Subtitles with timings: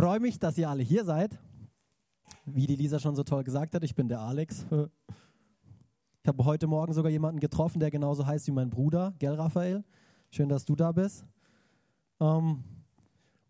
[0.00, 1.38] freue mich, dass ihr alle hier seid.
[2.46, 4.64] Wie die Lisa schon so toll gesagt hat, ich bin der Alex.
[6.22, 9.84] Ich habe heute Morgen sogar jemanden getroffen, der genauso heißt wie mein Bruder, gell, Raphael?
[10.30, 11.26] Schön, dass du da bist.
[12.18, 12.64] Ähm,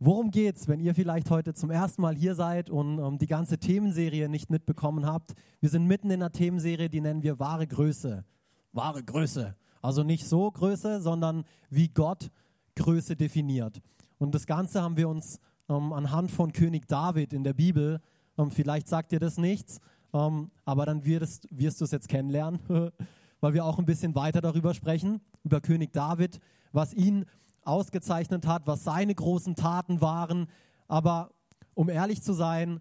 [0.00, 3.58] worum geht's, wenn ihr vielleicht heute zum ersten Mal hier seid und ähm, die ganze
[3.58, 5.34] Themenserie nicht mitbekommen habt?
[5.60, 8.24] Wir sind mitten in einer Themenserie, die nennen wir wahre Größe.
[8.72, 9.54] Wahre Größe.
[9.82, 12.28] Also nicht so Größe, sondern wie Gott
[12.74, 13.80] Größe definiert.
[14.18, 15.38] Und das Ganze haben wir uns
[15.70, 18.00] ähm, anhand von König David in der Bibel,
[18.36, 19.80] ähm, vielleicht sagt dir das nichts,
[20.12, 22.60] ähm, aber dann wirst, wirst du es jetzt kennenlernen,
[23.40, 26.40] weil wir auch ein bisschen weiter darüber sprechen, über König David,
[26.72, 27.24] was ihn
[27.62, 30.48] ausgezeichnet hat, was seine großen Taten waren.
[30.88, 31.30] Aber
[31.74, 32.80] um ehrlich zu sein,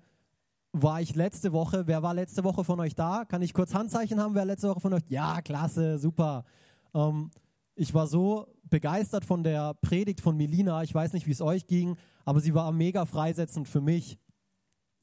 [0.72, 3.26] war ich letzte Woche, wer war letzte Woche von euch da?
[3.26, 5.04] Kann ich kurz Handzeichen haben, wer letzte Woche von euch?
[5.10, 6.46] Ja, klasse, super.
[6.94, 7.32] Ähm,
[7.76, 10.84] ich war so begeistert von der Predigt von Melina.
[10.84, 11.96] Ich weiß nicht, wie es euch ging,
[12.30, 14.20] aber sie war mega freisetzend für mich.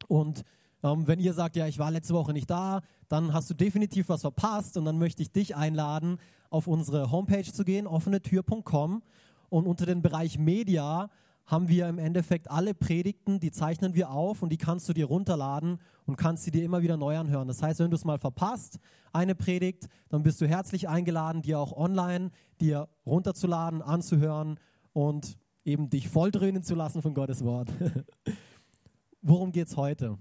[0.06, 0.44] Und
[0.84, 4.08] ähm, wenn ihr sagt, ja, ich war letzte Woche nicht da, dann hast du definitiv
[4.08, 6.18] was verpasst und dann möchte ich dich einladen,
[6.50, 9.02] auf unsere Homepage zu gehen, offenetür.com
[9.48, 11.10] und unter den Bereich Media
[11.46, 15.06] haben wir im Endeffekt alle Predigten, die zeichnen wir auf und die kannst du dir
[15.06, 17.48] runterladen und kannst sie dir immer wieder neu anhören.
[17.48, 18.78] Das heißt, wenn du es mal verpasst,
[19.12, 24.60] eine Predigt, dann bist du herzlich eingeladen, dir auch online dir runterzuladen, anzuhören
[24.92, 25.36] und
[25.66, 27.68] eben dich volldröhnen zu lassen von Gottes Wort.
[29.22, 30.16] Worum geht es heute?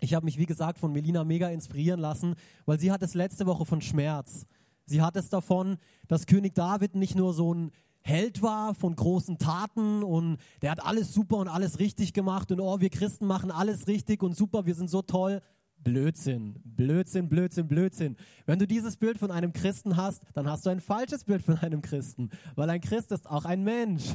[0.00, 3.46] Ich habe mich, wie gesagt, von Melina mega inspirieren lassen, weil sie hat es letzte
[3.46, 4.46] Woche von Schmerz.
[4.86, 5.76] Sie hat es davon,
[6.08, 10.82] dass König David nicht nur so ein Held war von großen Taten und der hat
[10.82, 14.64] alles super und alles richtig gemacht und oh, wir Christen machen alles richtig und super,
[14.64, 15.42] wir sind so toll.
[15.82, 18.16] Blödsinn, Blödsinn, Blödsinn, Blödsinn.
[18.46, 21.58] Wenn du dieses Bild von einem Christen hast, dann hast du ein falsches Bild von
[21.58, 24.14] einem Christen, weil ein Christ ist auch ein Mensch.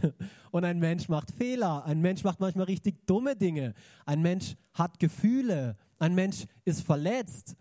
[0.51, 3.73] Und ein Mensch macht Fehler, ein Mensch macht manchmal richtig dumme Dinge,
[4.05, 7.55] ein Mensch hat Gefühle, ein Mensch ist verletzt,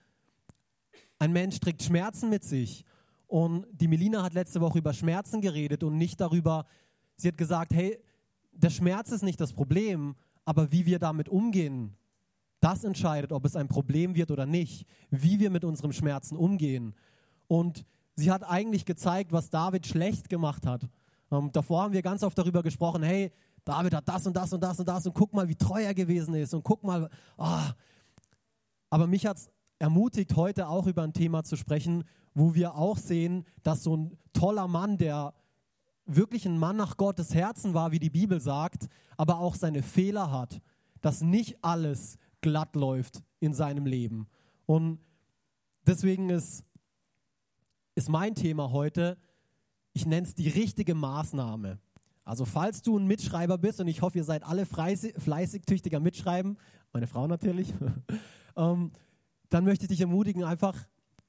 [1.19, 2.85] ein Mensch trägt Schmerzen mit sich.
[3.27, 6.67] Und die Melina hat letzte Woche über Schmerzen geredet und nicht darüber,
[7.17, 7.99] sie hat gesagt, hey,
[8.53, 10.15] der Schmerz ist nicht das Problem,
[10.45, 11.97] aber wie wir damit umgehen,
[12.65, 16.95] das entscheidet, ob es ein Problem wird oder nicht, wie wir mit unserem Schmerzen umgehen.
[17.47, 17.85] Und
[18.17, 20.89] sie hat eigentlich gezeigt, was David schlecht gemacht hat.
[21.31, 23.33] Ähm, davor haben wir ganz oft darüber gesprochen, hey,
[23.67, 25.95] David hat das und das und das und das und guck mal, wie treu er
[25.95, 27.61] gewesen ist und guck mal, oh.
[28.89, 32.05] aber mich hat es ermutigt, heute auch über ein Thema zu sprechen,
[32.35, 35.35] wo wir auch sehen, dass so ein toller Mann, der
[36.07, 38.87] wirklich ein Mann nach Gottes Herzen war, wie die Bibel sagt,
[39.17, 40.61] aber auch seine Fehler hat,
[41.01, 44.29] dass nicht alles glatt läuft in seinem Leben.
[44.67, 44.99] Und
[45.87, 46.63] deswegen ist,
[47.95, 49.17] ist mein Thema heute,
[49.95, 51.79] ich nenne es die richtige Maßnahme.
[52.23, 56.59] Also falls du ein Mitschreiber bist, und ich hoffe, ihr seid alle fleißig, tüchtiger Mitschreiben,
[56.93, 57.73] meine Frau natürlich,
[58.57, 58.93] ähm,
[59.49, 60.77] dann möchte ich dich ermutigen, einfach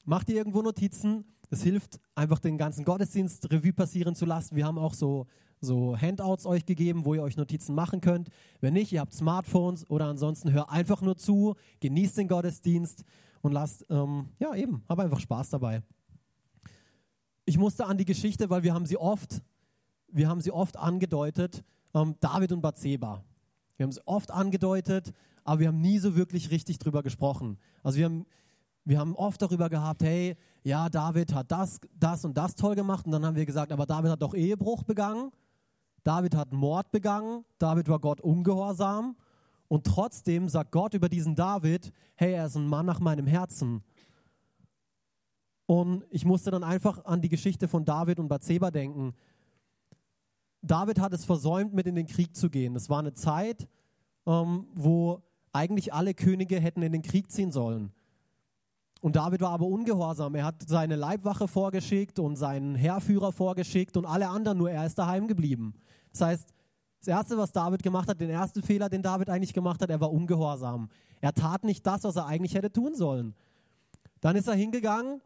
[0.08, 1.24] Mach dir irgendwo Notizen.
[1.50, 4.56] Es hilft einfach den ganzen Gottesdienst Revue passieren zu lassen.
[4.56, 5.26] Wir haben auch so,
[5.60, 8.28] so Handouts euch gegeben, wo ihr euch Notizen machen könnt.
[8.60, 13.04] Wenn nicht, ihr habt Smartphones oder ansonsten hör einfach nur zu, genießt den Gottesdienst
[13.42, 15.82] und lasst, ähm, ja eben, hab einfach Spaß dabei.
[17.44, 19.40] Ich musste an die Geschichte, weil wir haben sie oft,
[20.08, 21.62] wir haben sie oft angedeutet,
[21.94, 23.22] ähm, David und Bathseba.
[23.76, 25.12] Wir haben sie oft angedeutet,
[25.44, 27.58] aber wir haben nie so wirklich richtig drüber gesprochen.
[27.84, 28.26] Also wir haben
[28.86, 33.06] wir haben oft darüber gehabt, hey, ja, David hat das, das und das toll gemacht.
[33.06, 35.30] Und dann haben wir gesagt, aber David hat doch Ehebruch begangen.
[36.02, 37.44] David hat Mord begangen.
[37.58, 39.14] David war Gott ungehorsam.
[39.68, 43.84] Und trotzdem sagt Gott über diesen David, hey, er ist ein Mann nach meinem Herzen.
[45.66, 49.14] Und ich musste dann einfach an die Geschichte von David und Bathseba denken.
[50.62, 52.74] David hat es versäumt, mit in den Krieg zu gehen.
[52.74, 53.68] Es war eine Zeit,
[54.26, 55.22] ähm, wo
[55.52, 57.92] eigentlich alle Könige hätten in den Krieg ziehen sollen.
[59.06, 60.34] Und David war aber ungehorsam.
[60.34, 64.98] Er hat seine Leibwache vorgeschickt und seinen Heerführer vorgeschickt und alle anderen, nur er ist
[64.98, 65.74] daheim geblieben.
[66.10, 66.48] Das heißt,
[66.98, 70.00] das Erste, was David gemacht hat, den ersten Fehler, den David eigentlich gemacht hat, er
[70.00, 70.88] war ungehorsam.
[71.20, 73.36] Er tat nicht das, was er eigentlich hätte tun sollen.
[74.20, 75.20] Dann ist er hingegangen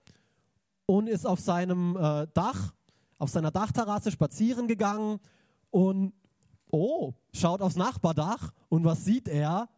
[0.84, 2.74] und ist auf seinem äh, Dach,
[3.16, 5.20] auf seiner Dachterrasse spazieren gegangen
[5.70, 6.12] und,
[6.70, 9.70] oh, schaut aufs Nachbardach und was sieht er?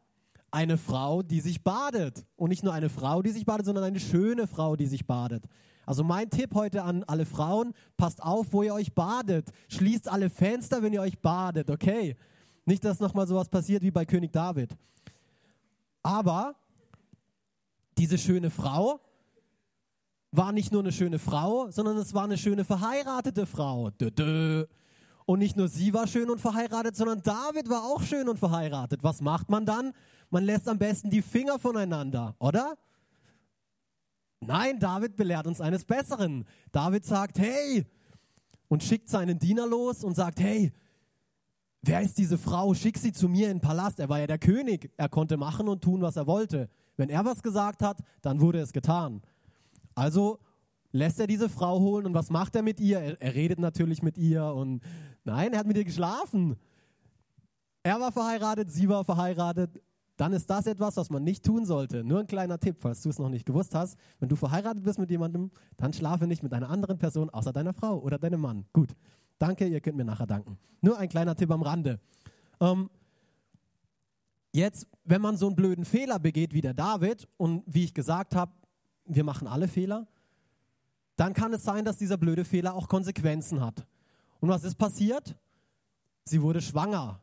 [0.53, 2.25] Eine Frau, die sich badet.
[2.37, 5.45] Und nicht nur eine Frau, die sich badet, sondern eine schöne Frau, die sich badet.
[5.85, 9.51] Also mein Tipp heute an alle Frauen, passt auf, wo ihr euch badet.
[9.69, 12.17] Schließt alle Fenster, wenn ihr euch badet, okay?
[12.65, 14.77] Nicht, dass nochmal sowas passiert wie bei König David.
[16.05, 16.55] Aber
[17.99, 19.01] diese schöne Frau
[20.31, 23.91] war nicht nur eine schöne Frau, sondern es war eine schöne verheiratete Frau.
[25.27, 29.03] Und nicht nur sie war schön und verheiratet, sondern David war auch schön und verheiratet.
[29.03, 29.93] Was macht man dann?
[30.33, 32.79] Man lässt am besten die Finger voneinander, oder?
[34.41, 36.47] Nein, David belehrt uns eines Besseren.
[36.73, 37.85] David sagt, hey,
[38.69, 40.73] und schickt seinen Diener los und sagt, hey,
[41.83, 42.73] wer ist diese Frau?
[42.73, 44.01] Schick sie zu mir in den Palast.
[44.01, 44.91] Er war ja der König.
[44.97, 46.71] Er konnte machen und tun, was er wollte.
[46.97, 49.21] Wenn er was gesagt hat, dann wurde es getan.
[49.95, 50.39] Also
[50.93, 53.01] lässt er diese Frau holen und was macht er mit ihr?
[53.01, 54.83] Er, er, redet natürlich mit ihr und
[55.25, 56.57] nein, er hat mit ihr geschlafen.
[57.83, 59.79] Er war verheiratet, sie war verheiratet.
[60.23, 62.05] Dann ist das etwas, was man nicht tun sollte.
[62.05, 63.99] Nur ein kleiner Tipp, falls du es noch nicht gewusst hast.
[64.21, 67.73] Wenn du verheiratet bist mit jemandem, dann schlafe nicht mit einer anderen Person außer deiner
[67.73, 68.65] Frau oder deinem Mann.
[68.73, 68.95] Gut,
[69.41, 70.61] danke, ihr könnt mir nachher danken.
[70.81, 71.99] Nur ein kleiner Tipp am Rande.
[72.61, 72.89] Ähm,
[74.53, 78.37] jetzt, wenn man so einen blöden Fehler begeht wie der David, und wie ich gesagt
[78.37, 78.53] habe,
[79.07, 80.07] wir machen alle Fehler,
[81.17, 83.89] dann kann es sein, dass dieser blöde Fehler auch Konsequenzen hat.
[84.39, 85.37] Und was ist passiert?
[86.27, 87.19] Sie wurde schwanger.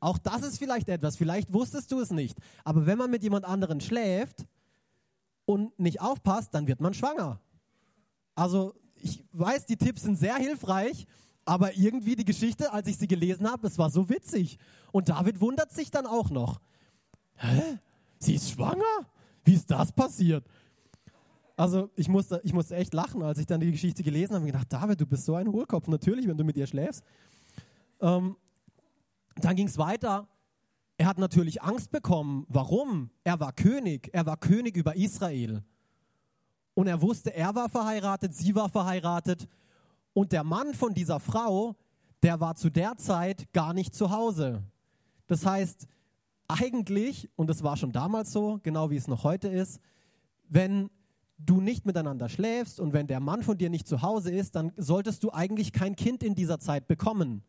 [0.00, 2.38] Auch das ist vielleicht etwas, vielleicht wusstest du es nicht.
[2.64, 4.46] Aber wenn man mit jemand anderen schläft
[5.46, 7.40] und nicht aufpasst, dann wird man schwanger.
[8.34, 11.06] Also ich weiß, die Tipps sind sehr hilfreich,
[11.44, 14.58] aber irgendwie die Geschichte, als ich sie gelesen habe, es war so witzig.
[14.92, 16.60] Und David wundert sich dann auch noch.
[17.36, 17.78] Hä?
[18.18, 19.06] Sie ist schwanger?
[19.44, 20.46] Wie ist das passiert?
[21.56, 24.46] Also ich musste, ich musste echt lachen, als ich dann die Geschichte gelesen habe und
[24.46, 27.04] gedacht, David, du bist so ein Hohlkopf, natürlich, wenn du mit ihr schläfst.
[28.00, 28.36] Ähm,
[29.36, 30.28] dann ging es weiter.
[30.96, 32.46] Er hat natürlich Angst bekommen.
[32.48, 33.10] Warum?
[33.24, 34.10] Er war König.
[34.12, 35.62] Er war König über Israel.
[36.74, 39.48] Und er wusste, er war verheiratet, sie war verheiratet.
[40.12, 41.76] Und der Mann von dieser Frau,
[42.22, 44.62] der war zu der Zeit gar nicht zu Hause.
[45.26, 45.86] Das heißt,
[46.48, 49.80] eigentlich, und das war schon damals so, genau wie es noch heute ist,
[50.48, 50.90] wenn
[51.38, 54.72] du nicht miteinander schläfst und wenn der Mann von dir nicht zu Hause ist, dann
[54.76, 57.42] solltest du eigentlich kein Kind in dieser Zeit bekommen.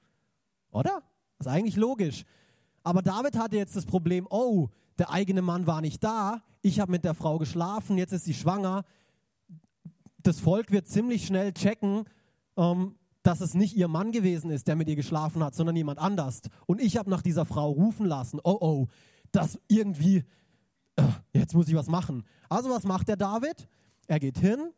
[0.72, 1.04] Oder?
[1.38, 2.24] Das ist eigentlich logisch.
[2.84, 6.92] Aber David hatte jetzt das Problem, oh, der eigene Mann war nicht da, ich habe
[6.92, 8.86] mit der Frau geschlafen, jetzt ist sie schwanger.
[10.24, 12.06] Das Volk wird ziemlich schnell checken,
[12.58, 16.00] ähm, dass es nicht ihr Mann gewesen ist, der mit ihr geschlafen hat, sondern jemand
[16.00, 16.42] anders.
[16.66, 18.88] Und ich habe nach dieser Frau rufen lassen, oh oh,
[19.32, 20.24] das irgendwie,
[20.96, 21.04] äh,
[21.34, 22.24] jetzt muss ich was machen.
[22.50, 23.68] Also was macht der David?
[24.08, 24.72] Er geht hin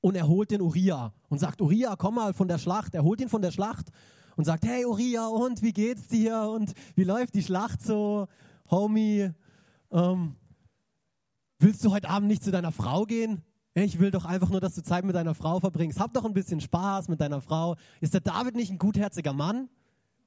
[0.00, 2.94] und er holt den Uriah und sagt, Uriah, komm mal von der Schlacht.
[2.94, 3.90] Er holt ihn von der Schlacht
[4.36, 6.42] und sagt, hey Uriah, und wie geht's dir?
[6.42, 8.28] Und wie läuft die Schlacht so?
[8.70, 9.30] Homie,
[9.90, 10.36] ähm,
[11.58, 13.42] willst du heute Abend nicht zu deiner Frau gehen?
[13.74, 15.98] Ich will doch einfach nur, dass du Zeit mit deiner Frau verbringst.
[15.98, 17.76] Hab doch ein bisschen Spaß mit deiner Frau.
[18.00, 19.68] Ist der David nicht ein gutherziger Mann?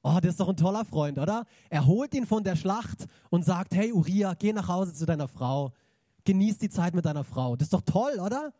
[0.02, 1.44] Oh, der ist doch ein toller Freund, oder?
[1.68, 5.28] Er holt ihn von der Schlacht und sagt, hey Uriah, geh nach Hause zu deiner
[5.28, 5.72] Frau
[6.26, 7.56] genieß die Zeit mit deiner Frau.
[7.56, 8.52] Das ist doch toll, oder?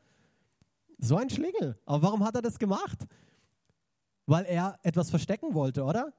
[0.98, 1.78] So ein Schlingel.
[1.84, 3.06] Aber warum hat er das gemacht?
[4.26, 6.12] Weil er etwas verstecken wollte, oder?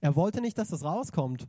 [0.00, 1.46] Er wollte nicht, dass das rauskommt.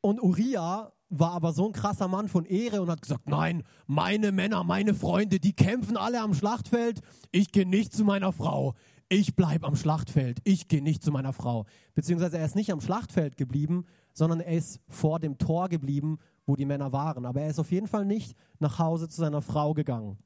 [0.00, 4.30] Und Uriah war aber so ein krasser Mann von Ehre und hat gesagt, nein, meine
[4.30, 7.00] Männer, meine Freunde, die kämpfen alle am Schlachtfeld.
[7.32, 8.74] Ich gehe nicht zu meiner Frau.
[9.08, 10.38] Ich bleibe am Schlachtfeld.
[10.44, 11.66] Ich gehe nicht zu meiner Frau.
[11.94, 16.18] Beziehungsweise er ist nicht am Schlachtfeld geblieben, sondern er ist vor dem Tor geblieben
[16.50, 17.24] wo die Männer waren.
[17.24, 20.18] Aber er ist auf jeden Fall nicht nach Hause zu seiner Frau gegangen.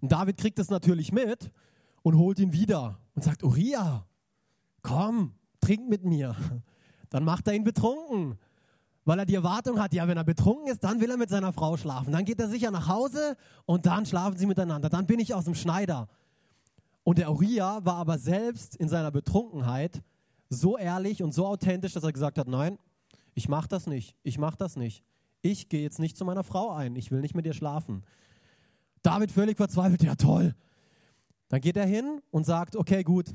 [0.00, 1.50] Und David kriegt es natürlich mit
[2.04, 4.06] und holt ihn wieder und sagt, Uriah,
[4.82, 6.36] komm, trink mit mir.
[7.08, 8.38] Dann macht er ihn betrunken,
[9.06, 11.52] weil er die Erwartung hat, ja, wenn er betrunken ist, dann will er mit seiner
[11.52, 12.12] Frau schlafen.
[12.12, 14.90] Dann geht er sicher nach Hause und dann schlafen sie miteinander.
[14.90, 16.08] Dann bin ich aus dem Schneider.
[17.04, 20.02] Und der Uriah war aber selbst in seiner Betrunkenheit
[20.50, 22.78] so ehrlich und so authentisch, dass er gesagt hat, nein,
[23.34, 25.02] ich mache das nicht, ich mache das nicht.
[25.40, 28.04] Ich gehe jetzt nicht zu meiner Frau ein, ich will nicht mit ihr schlafen.
[29.02, 30.54] David völlig verzweifelt, ja toll.
[31.48, 33.34] Dann geht er hin und sagt, okay, gut,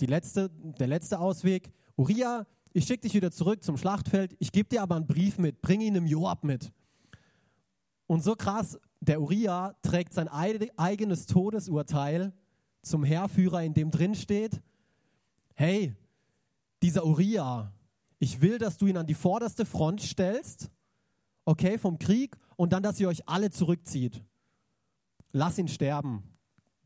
[0.00, 4.68] die letzte, der letzte Ausweg, Uriah, ich schicke dich wieder zurück zum Schlachtfeld, ich gebe
[4.68, 6.72] dir aber einen Brief mit, bring ihn im Joab mit.
[8.06, 12.32] Und so krass, der Uriah trägt sein eigenes Todesurteil
[12.82, 14.60] zum Heerführer, in dem drin steht,
[15.54, 15.94] hey,
[16.82, 17.72] dieser Uriah,
[18.18, 20.70] ich will, dass du ihn an die vorderste Front stellst,
[21.44, 24.22] okay, vom Krieg, und dann, dass ihr euch alle zurückzieht.
[25.32, 26.22] Lass ihn sterben.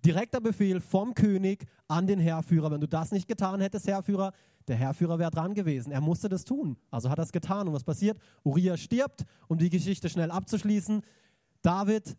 [0.04, 2.70] Direkter Befehl vom König an den Heerführer.
[2.70, 4.32] Wenn du das nicht getan hättest, Heerführer,
[4.68, 5.92] der Heerführer wäre dran gewesen.
[5.92, 6.76] Er musste das tun.
[6.90, 7.68] Also hat er es getan.
[7.68, 8.18] Und was passiert?
[8.44, 11.02] Uriah stirbt, um die Geschichte schnell abzuschließen.
[11.62, 12.16] David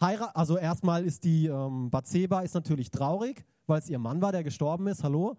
[0.00, 4.32] heiratet, also erstmal ist die ähm, Bathseba ist natürlich traurig, weil es ihr Mann war,
[4.32, 5.04] der gestorben ist.
[5.04, 5.36] Hallo?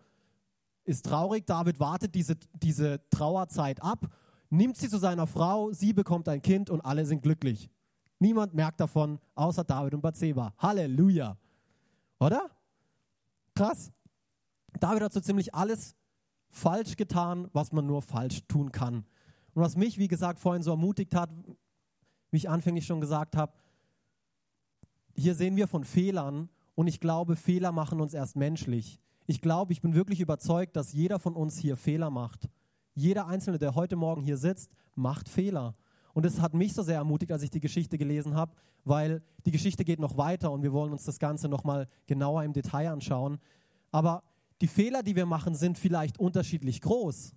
[0.85, 1.45] ist traurig.
[1.45, 4.07] David wartet diese, diese Trauerzeit ab,
[4.49, 7.69] nimmt sie zu seiner Frau, sie bekommt ein Kind und alle sind glücklich.
[8.19, 10.53] Niemand merkt davon, außer David und Bathseba.
[10.57, 11.37] Halleluja.
[12.19, 12.49] Oder?
[13.53, 13.91] Krass.
[14.79, 15.95] David hat so ziemlich alles
[16.49, 19.05] falsch getan, was man nur falsch tun kann.
[19.53, 21.29] Und was mich, wie gesagt, vorhin so ermutigt hat,
[22.31, 23.53] wie ich anfänglich schon gesagt habe,
[25.13, 28.99] hier sehen wir von Fehlern und ich glaube, Fehler machen uns erst menschlich.
[29.27, 32.49] Ich glaube, ich bin wirklich überzeugt, dass jeder von uns hier Fehler macht.
[32.93, 35.75] Jeder Einzelne, der heute Morgen hier sitzt, macht Fehler.
[36.15, 38.53] Und es hat mich so sehr ermutigt, als ich die Geschichte gelesen habe,
[38.85, 42.53] weil die Geschichte geht noch weiter und wir wollen uns das Ganze nochmal genauer im
[42.53, 43.37] Detail anschauen.
[43.91, 44.23] Aber
[44.61, 47.33] die Fehler, die wir machen, sind vielleicht unterschiedlich groß.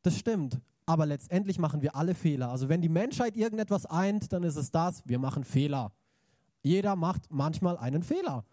[0.00, 0.62] Das stimmt.
[0.86, 2.48] Aber letztendlich machen wir alle Fehler.
[2.50, 5.92] Also wenn die Menschheit irgendetwas eint, dann ist es das, wir machen Fehler.
[6.62, 8.46] Jeder macht manchmal einen Fehler.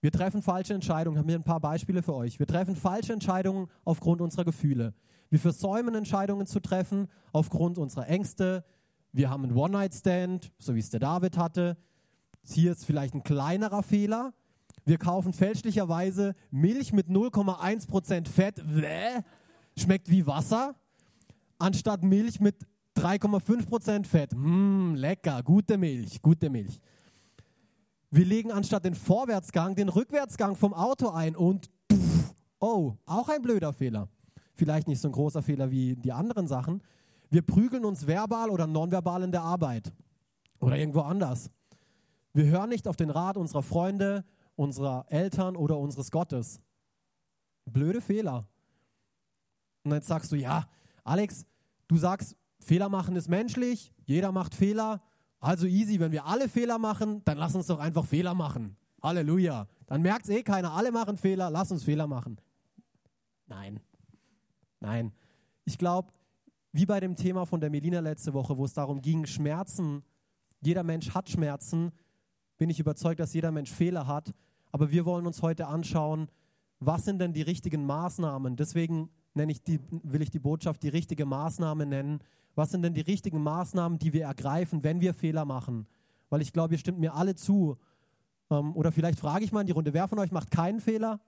[0.00, 1.16] Wir treffen falsche Entscheidungen.
[1.16, 2.40] Ich habe hier ein paar Beispiele für euch.
[2.40, 4.92] Wir treffen falsche Entscheidungen aufgrund unserer Gefühle.
[5.32, 8.66] Wir versäumen Entscheidungen zu treffen aufgrund unserer Ängste.
[9.12, 11.78] Wir haben einen One-Night-Stand, so wie es der David hatte.
[12.42, 14.34] Hier ist vielleicht ein kleinerer Fehler.
[14.84, 18.56] Wir kaufen fälschlicherweise Milch mit 0,1% Fett.
[18.56, 19.22] Bäh,
[19.74, 20.74] schmeckt wie Wasser.
[21.58, 22.66] Anstatt Milch mit
[22.98, 24.34] 3,5% Fett.
[24.34, 26.78] Mmm, lecker, gute Milch, gute Milch.
[28.10, 33.40] Wir legen anstatt den Vorwärtsgang den Rückwärtsgang vom Auto ein und pff, oh, auch ein
[33.40, 34.10] blöder Fehler.
[34.62, 36.84] Vielleicht nicht so ein großer Fehler wie die anderen Sachen.
[37.30, 39.92] Wir prügeln uns verbal oder nonverbal in der Arbeit
[40.60, 41.50] oder irgendwo anders.
[42.32, 46.60] Wir hören nicht auf den Rat unserer Freunde, unserer Eltern oder unseres Gottes.
[47.64, 48.46] Blöde Fehler.
[49.82, 50.68] Und jetzt sagst du, ja,
[51.02, 51.44] Alex,
[51.88, 55.02] du sagst, Fehler machen ist menschlich, jeder macht Fehler.
[55.40, 58.76] Also easy, wenn wir alle Fehler machen, dann lass uns doch einfach Fehler machen.
[59.02, 59.66] Halleluja.
[59.86, 62.40] Dann merkt es eh keiner, alle machen Fehler, lass uns Fehler machen.
[63.48, 63.80] Nein.
[64.82, 65.12] Nein.
[65.64, 66.12] Ich glaube,
[66.72, 70.02] wie bei dem Thema von der Melina letzte Woche, wo es darum ging, Schmerzen,
[70.60, 71.92] jeder Mensch hat Schmerzen,
[72.58, 74.34] bin ich überzeugt, dass jeder Mensch Fehler hat.
[74.72, 76.28] Aber wir wollen uns heute anschauen,
[76.80, 78.56] was sind denn die richtigen Maßnahmen?
[78.56, 82.18] Deswegen nenne ich die, will ich die Botschaft die richtige Maßnahme nennen,
[82.56, 85.86] was sind denn die richtigen Maßnahmen, die wir ergreifen, wenn wir Fehler machen?
[86.28, 87.78] Weil ich glaube, ihr stimmt mir alle zu.
[88.50, 91.20] Ähm, oder vielleicht frage ich mal in die Runde, wer von euch macht keinen Fehler?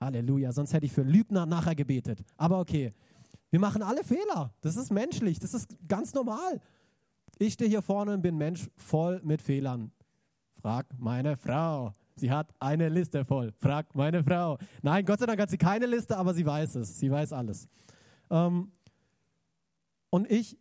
[0.00, 2.22] Halleluja, sonst hätte ich für Lügner nachher gebetet.
[2.36, 2.92] Aber okay,
[3.50, 4.52] wir machen alle Fehler.
[4.60, 6.60] Das ist menschlich, das ist ganz normal.
[7.38, 9.92] Ich stehe hier vorne und bin Mensch voll mit Fehlern.
[10.60, 11.94] Frag meine Frau.
[12.14, 13.52] Sie hat eine Liste voll.
[13.58, 14.58] Frag meine Frau.
[14.82, 16.98] Nein, Gott sei Dank hat sie keine Liste, aber sie weiß es.
[16.98, 17.68] Sie weiß alles.
[18.30, 18.72] Ähm,
[20.10, 20.58] und ich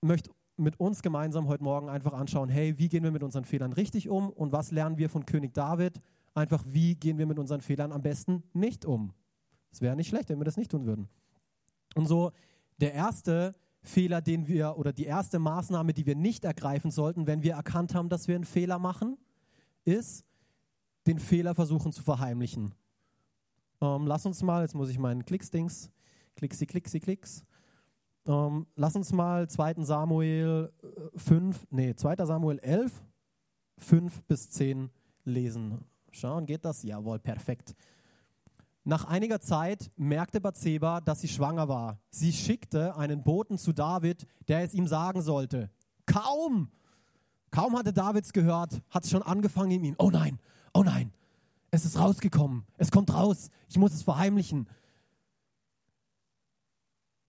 [0.00, 3.72] möchte mit uns gemeinsam heute Morgen einfach anschauen, hey, wie gehen wir mit unseren Fehlern
[3.72, 6.00] richtig um und was lernen wir von König David?
[6.34, 9.12] Einfach, wie gehen wir mit unseren Fehlern am besten nicht um?
[9.70, 11.08] Es wäre nicht schlecht, wenn wir das nicht tun würden.
[11.94, 12.32] Und so
[12.80, 17.42] der erste Fehler, den wir oder die erste Maßnahme, die wir nicht ergreifen sollten, wenn
[17.42, 19.16] wir erkannt haben, dass wir einen Fehler machen,
[19.84, 20.24] ist,
[21.06, 22.74] den Fehler versuchen zu verheimlichen.
[23.80, 25.90] Ähm, lass uns mal, jetzt muss ich meinen Klicksdings
[26.36, 27.44] Klicksi, Klicksi, Klicks.
[28.26, 29.84] Ähm, lass uns mal 2.
[29.84, 30.72] Samuel
[31.16, 32.16] 5, äh, nee, 2.
[32.26, 33.04] Samuel 11,
[33.78, 34.90] 5 bis 10
[35.24, 35.84] lesen.
[36.14, 36.82] Schauen, geht das?
[36.82, 37.74] Jawohl, perfekt.
[38.84, 41.98] Nach einiger Zeit merkte Bathseba, dass sie schwanger war.
[42.10, 45.70] Sie schickte einen Boten zu David, der es ihm sagen sollte.
[46.06, 46.70] Kaum,
[47.50, 49.94] kaum hatte Davids gehört, hat es schon angefangen in ihm.
[49.98, 50.38] Oh nein,
[50.74, 51.12] oh nein,
[51.70, 54.68] es ist rausgekommen, es kommt raus, ich muss es verheimlichen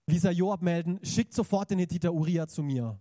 [0.06, 2.98] ließ er Joab melden, schickt sofort den Hethiter Uriah zu mir.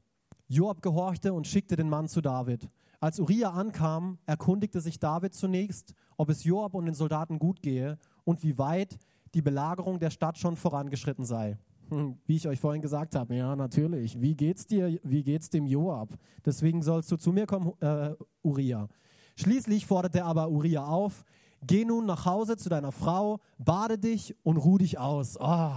[0.48, 2.70] Joab gehorchte und schickte den Mann zu David.
[3.06, 8.00] Als Uriah ankam, erkundigte sich David zunächst, ob es Joab und den Soldaten gut gehe
[8.24, 8.98] und wie weit
[9.36, 11.60] die Belagerung der Stadt schon vorangeschritten sei.
[11.90, 14.20] Hm, wie ich euch vorhin gesagt habe, ja, natürlich.
[14.20, 15.00] Wie geht's dir?
[15.04, 16.18] Wie geht's dem Joab?
[16.44, 18.88] Deswegen sollst du zu mir kommen, äh, Uriah.
[19.36, 21.26] Schließlich forderte er aber Uriah auf:
[21.62, 25.38] Geh nun nach Hause zu deiner Frau, bade dich und ruh dich aus.
[25.40, 25.76] Oh,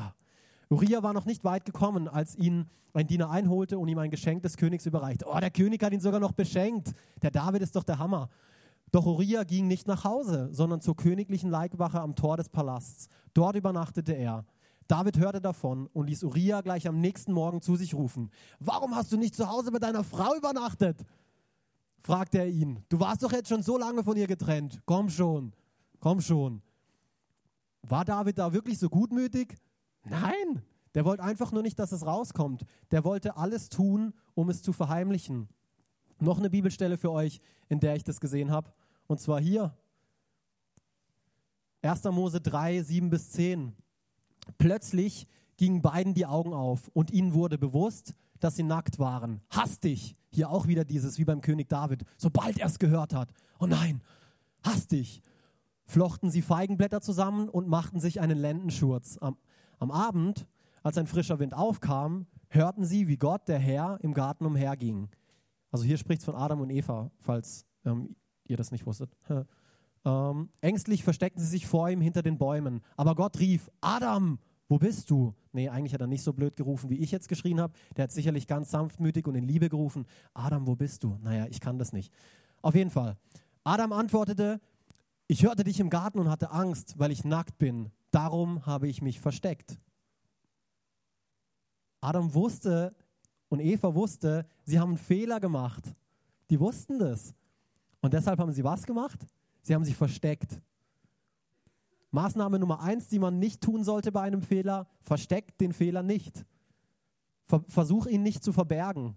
[0.71, 4.43] Uriah war noch nicht weit gekommen, als ihn ein Diener einholte und ihm ein Geschenk
[4.43, 5.27] des Königs überreichte.
[5.27, 6.93] Oh, der König hat ihn sogar noch beschenkt.
[7.23, 8.29] Der David ist doch der Hammer.
[8.91, 13.09] Doch Uriah ging nicht nach Hause, sondern zur königlichen Leibwache am Tor des Palasts.
[13.35, 14.45] Dort übernachtete er.
[14.87, 18.31] David hörte davon und ließ Uriah gleich am nächsten Morgen zu sich rufen.
[18.59, 21.05] Warum hast du nicht zu Hause bei deiner Frau übernachtet?
[22.03, 22.83] fragte er ihn.
[22.89, 24.81] Du warst doch jetzt schon so lange von ihr getrennt.
[24.87, 25.53] Komm schon,
[26.01, 26.63] komm schon.
[27.83, 29.59] War David da wirklich so gutmütig?
[30.11, 30.63] Nein,
[30.95, 32.65] der wollte einfach nur nicht, dass es rauskommt.
[32.91, 35.49] Der wollte alles tun, um es zu verheimlichen.
[36.21, 38.73] Noch eine Bibelstelle für euch, in der ich das gesehen habe.
[39.07, 39.77] Und zwar hier.
[41.83, 42.05] 1.
[42.05, 43.75] Mose 3, 7 bis 10.
[44.59, 49.41] Plötzlich gingen beiden die Augen auf und ihnen wurde bewusst, dass sie nackt waren.
[49.51, 50.17] Hastig.
[50.31, 52.05] Hier auch wieder dieses, wie beim König David.
[52.17, 53.33] Sobald er es gehört hat.
[53.59, 54.03] Oh nein,
[54.63, 55.23] Hastig
[55.89, 59.19] flochten sie Feigenblätter zusammen und machten sich einen Lendenschurz.
[59.21, 59.39] Am,
[59.79, 60.47] am Abend,
[60.83, 65.09] als ein frischer Wind aufkam, hörten sie, wie Gott, der Herr, im Garten umherging.
[65.71, 69.17] Also hier spricht es von Adam und Eva, falls ähm, ihr das nicht wusstet.
[70.05, 72.81] ähm, ängstlich versteckten sie sich vor ihm hinter den Bäumen.
[72.97, 75.35] Aber Gott rief, Adam, wo bist du?
[75.53, 77.73] Nee, eigentlich hat er nicht so blöd gerufen, wie ich jetzt geschrien habe.
[77.97, 80.07] Der hat sicherlich ganz sanftmütig und in Liebe gerufen.
[80.35, 81.19] Adam, wo bist du?
[81.23, 82.13] Naja, ich kann das nicht.
[82.63, 83.17] Auf jeden Fall.
[83.65, 84.61] Adam antwortete,
[85.27, 87.91] ich hörte dich im Garten und hatte Angst, weil ich nackt bin.
[88.11, 89.79] Darum habe ich mich versteckt.
[92.01, 92.95] Adam wusste
[93.49, 95.95] und Eva wusste, sie haben einen Fehler gemacht.
[96.51, 97.35] Die wussten das.
[98.01, 99.27] Und deshalb haben sie was gemacht?
[99.63, 100.61] Sie haben sich versteckt.
[102.11, 106.45] Maßnahme Nummer eins, die man nicht tun sollte bei einem Fehler, versteckt den Fehler nicht.
[107.67, 109.17] versuch ihn nicht zu verbergen.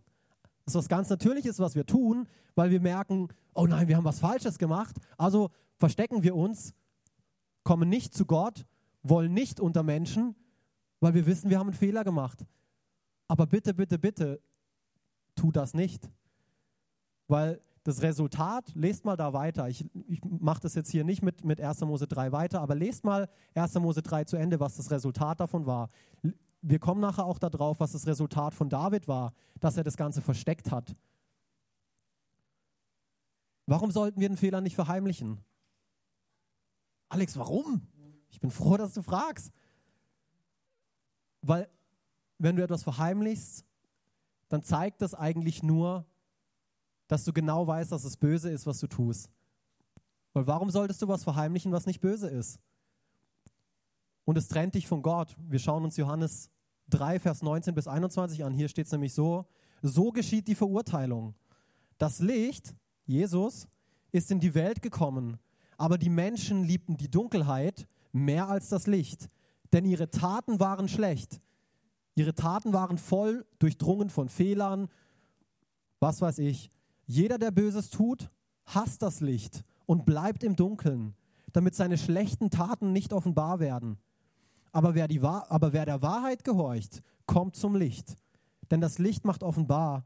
[0.65, 4.03] Das ist was ganz Natürliches, was wir tun, weil wir merken, oh nein, wir haben
[4.03, 4.95] was Falsches gemacht.
[5.17, 6.74] Also verstecken wir uns,
[7.63, 8.65] kommen nicht zu Gott,
[9.03, 10.36] wollen nicht unter Menschen,
[11.00, 12.46] weil wir wissen, wir haben einen Fehler gemacht.
[13.27, 14.41] Aber bitte, bitte, bitte,
[15.36, 16.10] tu das nicht.
[17.27, 19.67] Weil das Resultat, lest mal da weiter.
[19.67, 21.81] Ich, ich mache das jetzt hier nicht mit, mit 1.
[21.81, 23.75] Mose 3 weiter, aber lest mal 1.
[23.75, 25.89] Mose 3 zu Ende, was das Resultat davon war.
[26.62, 30.22] Wir kommen nachher auch darauf, was das Resultat von David war, dass er das Ganze
[30.22, 30.96] versteckt hat.
[33.65, 35.39] Warum sollten wir den Fehler nicht verheimlichen?
[37.10, 37.88] Alex, warum?
[38.31, 39.51] Ich bin froh, dass du fragst.
[41.41, 41.69] Weil
[42.38, 43.65] wenn du etwas verheimlichst,
[44.50, 46.05] dann zeigt das eigentlich nur,
[47.07, 49.29] dass du genau weißt, dass es böse ist, was du tust.
[50.33, 52.59] Weil warum solltest du was verheimlichen, was nicht böse ist?
[54.25, 55.35] Und es trennt dich von Gott.
[55.39, 56.50] Wir schauen uns Johannes
[56.89, 58.53] 3, Vers 19 bis 21 an.
[58.53, 59.45] Hier steht es nämlich so,
[59.81, 61.35] so geschieht die Verurteilung.
[61.97, 63.67] Das Licht, Jesus,
[64.11, 65.38] ist in die Welt gekommen,
[65.77, 69.30] aber die Menschen liebten die Dunkelheit mehr als das Licht,
[69.74, 71.41] denn ihre Taten waren schlecht.
[72.15, 74.90] Ihre Taten waren voll durchdrungen von Fehlern,
[76.00, 76.72] was weiß ich.
[77.05, 78.29] Jeder, der Böses tut,
[78.66, 81.16] hasst das Licht und bleibt im Dunkeln,
[81.53, 83.98] damit seine schlechten Taten nicht offenbar werden.
[84.72, 88.16] Aber wer, die, aber wer der Wahrheit gehorcht, kommt zum Licht.
[88.70, 90.05] Denn das Licht macht offenbar,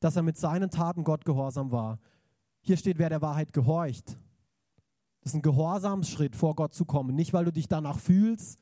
[0.00, 1.98] dass er mit seinen Taten Gott gehorsam war.
[2.60, 4.16] Hier steht, wer der Wahrheit gehorcht.
[5.24, 7.14] Das ist ein Gehorsamsschritt, vor Gott zu kommen.
[7.14, 8.60] Nicht, weil du dich danach fühlst,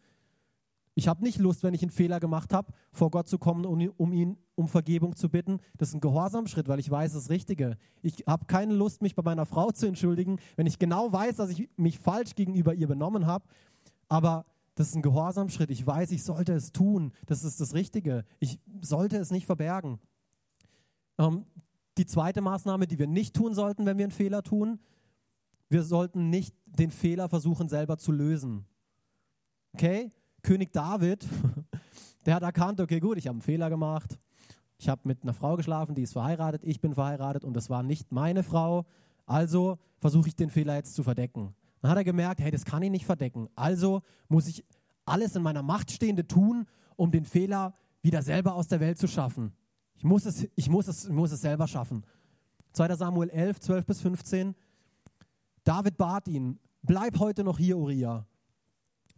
[0.95, 3.81] ich habe nicht Lust, wenn ich einen Fehler gemacht habe, vor Gott zu kommen, um,
[3.97, 5.59] um ihn um Vergebung zu bitten.
[5.79, 7.79] Das ist ein Gehorsamschritt, weil ich weiß das Richtige.
[8.03, 11.51] Ich habe keine Lust, mich bei meiner Frau zu entschuldigen, wenn ich genau weiß, dass
[11.51, 13.47] ich mich falsch gegenüber ihr benommen habe.
[14.09, 14.45] Aber
[14.75, 15.71] das ist ein Gehorsamschritt.
[15.71, 17.13] Ich weiß, ich sollte es tun.
[17.27, 18.25] Das ist das Richtige.
[18.39, 19.99] Ich sollte es nicht verbergen.
[21.19, 21.47] Ähm,
[21.97, 24.79] die zweite Maßnahme, die wir nicht tun sollten, wenn wir einen Fehler tun,
[25.73, 28.67] wir sollten nicht den Fehler versuchen selber zu lösen.
[29.73, 30.13] Okay?
[30.43, 31.27] König David,
[32.27, 34.19] der hat erkannt, okay, gut, ich habe einen Fehler gemacht.
[34.79, 37.83] Ich habe mit einer Frau geschlafen, die ist verheiratet, ich bin verheiratet und das war
[37.83, 38.85] nicht meine Frau.
[39.27, 41.55] Also versuche ich den Fehler jetzt zu verdecken.
[41.81, 43.49] Dann hat er gemerkt, hey, das kann ich nicht verdecken.
[43.55, 44.65] Also muss ich
[45.05, 49.07] alles in meiner Macht Stehende tun, um den Fehler wieder selber aus der Welt zu
[49.07, 49.53] schaffen.
[49.95, 52.05] Ich muss es, ich muss es, ich muss es selber schaffen.
[52.73, 52.97] 2.
[52.97, 54.55] Samuel 11, 12 bis 15.
[55.65, 58.27] David bat ihn, bleib heute noch hier, Uriah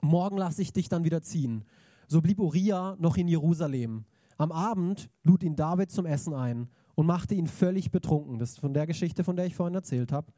[0.05, 1.65] morgen lasse ich dich dann wieder ziehen.
[2.07, 4.05] So blieb Uriah noch in Jerusalem.
[4.37, 8.39] Am Abend lud ihn David zum Essen ein und machte ihn völlig betrunken.
[8.39, 10.33] Das ist von der Geschichte, von der ich vorhin erzählt habe.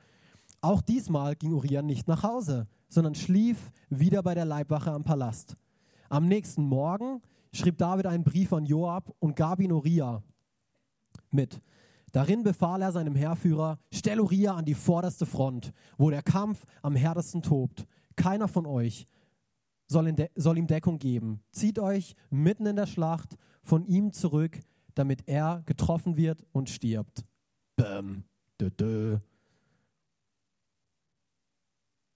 [0.60, 5.56] Auch diesmal ging Uriah nicht nach Hause, sondern schlief wieder bei der Leibwache am Palast.
[6.08, 7.20] Am nächsten Morgen
[7.52, 10.22] schrieb David einen Brief an Joab und gab ihn Uriah
[11.30, 11.60] mit.
[12.16, 16.96] Darin befahl er seinem Heerführer, stell Uriah an die vorderste Front, wo der Kampf am
[16.96, 17.86] härtesten tobt.
[18.16, 19.06] Keiner von euch
[19.86, 21.42] soll, soll ihm Deckung geben.
[21.50, 24.58] Zieht euch mitten in der Schlacht von ihm zurück,
[24.94, 27.22] damit er getroffen wird und stirbt.
[27.76, 28.24] Bäm.
[28.58, 29.18] Dö, dö.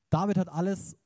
[0.08, 0.96] David hat alles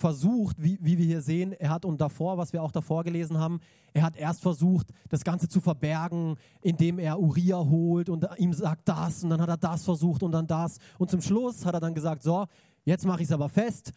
[0.00, 3.38] versucht, wie, wie, wir hier sehen, er hat und davor, was wir auch davor gelesen
[3.38, 3.60] haben,
[3.92, 8.88] er hat erst versucht, das Ganze zu verbergen, indem er Uriah holt und ihm sagt
[8.88, 11.80] das und dann hat er das versucht und dann das und zum Schluss hat er
[11.80, 12.46] dann gesagt, so,
[12.84, 13.92] jetzt mache ich es aber fest,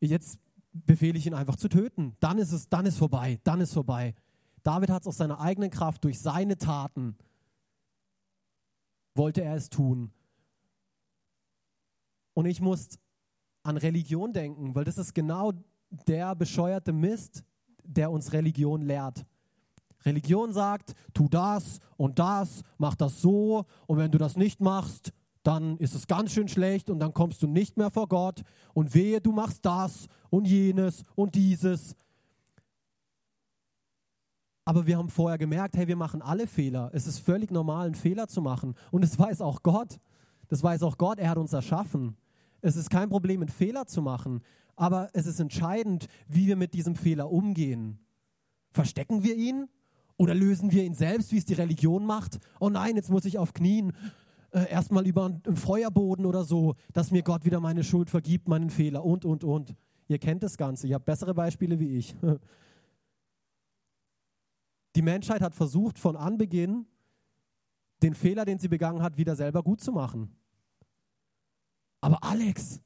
[0.00, 0.38] jetzt
[0.72, 2.16] befehle ich ihn einfach zu töten.
[2.20, 4.14] Dann ist es, dann ist vorbei, dann ist vorbei.
[4.62, 7.16] David hat es aus seiner eigenen Kraft, durch seine Taten,
[9.14, 10.10] wollte er es tun.
[12.34, 12.98] Und ich muss
[13.66, 15.52] an Religion denken, weil das ist genau
[15.90, 17.42] der bescheuerte Mist,
[17.84, 19.24] der uns Religion lehrt.
[20.04, 25.12] Religion sagt, tu das und das, mach das so und wenn du das nicht machst,
[25.42, 28.42] dann ist es ganz schön schlecht und dann kommst du nicht mehr vor Gott
[28.74, 31.94] und wehe, du machst das und jenes und dieses.
[34.64, 36.90] Aber wir haben vorher gemerkt, hey, wir machen alle Fehler.
[36.92, 38.74] Es ist völlig normal, einen Fehler zu machen.
[38.90, 40.00] Und das weiß auch Gott.
[40.48, 42.16] Das weiß auch Gott, er hat uns erschaffen.
[42.60, 44.40] Es ist kein Problem, einen Fehler zu machen.
[44.76, 47.98] Aber es ist entscheidend, wie wir mit diesem Fehler umgehen.
[48.70, 49.68] Verstecken wir ihn
[50.18, 52.38] oder lösen wir ihn selbst, wie es die Religion macht?
[52.60, 53.92] Oh nein, jetzt muss ich auf Knien
[54.50, 58.70] äh, erstmal über einen Feuerboden oder so, dass mir Gott wieder meine Schuld vergibt, meinen
[58.70, 59.74] Fehler und, und, und.
[60.08, 62.14] Ihr kennt das Ganze, ihr habt bessere Beispiele wie ich.
[64.94, 66.86] Die Menschheit hat versucht, von Anbeginn
[68.02, 70.34] den Fehler, den sie begangen hat, wieder selber gut zu machen.
[72.00, 72.80] Aber Alex,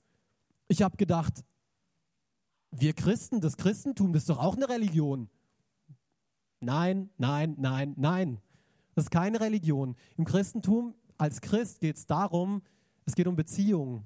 [0.69, 1.45] ich habe gedacht,
[2.71, 5.29] wir Christen, das Christentum, das ist doch auch eine Religion.
[6.61, 8.39] Nein, nein, nein, nein.
[8.95, 9.97] Das ist keine Religion.
[10.17, 12.63] Im Christentum, als Christ geht es darum,
[13.07, 14.05] es geht um Beziehung.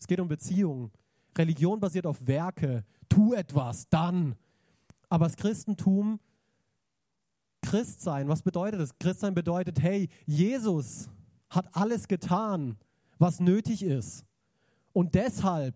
[0.00, 0.90] Es geht um Beziehung.
[1.36, 2.84] Religion basiert auf Werke.
[3.08, 4.36] Tu etwas, dann.
[5.08, 6.20] Aber das Christentum,
[7.62, 8.98] Christsein, was bedeutet das?
[8.98, 11.08] Christsein bedeutet, hey, Jesus
[11.50, 12.76] hat alles getan,
[13.18, 14.24] was nötig ist.
[14.92, 15.74] Und deshalb,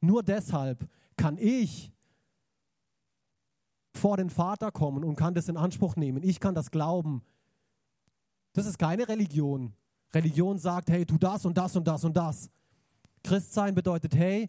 [0.00, 1.92] nur deshalb, kann ich
[3.92, 6.22] vor den Vater kommen und kann das in Anspruch nehmen.
[6.22, 7.22] Ich kann das glauben.
[8.52, 9.72] Das ist keine Religion.
[10.14, 12.50] Religion sagt, hey, tu das und das und das und das.
[13.22, 14.48] Christsein bedeutet, hey,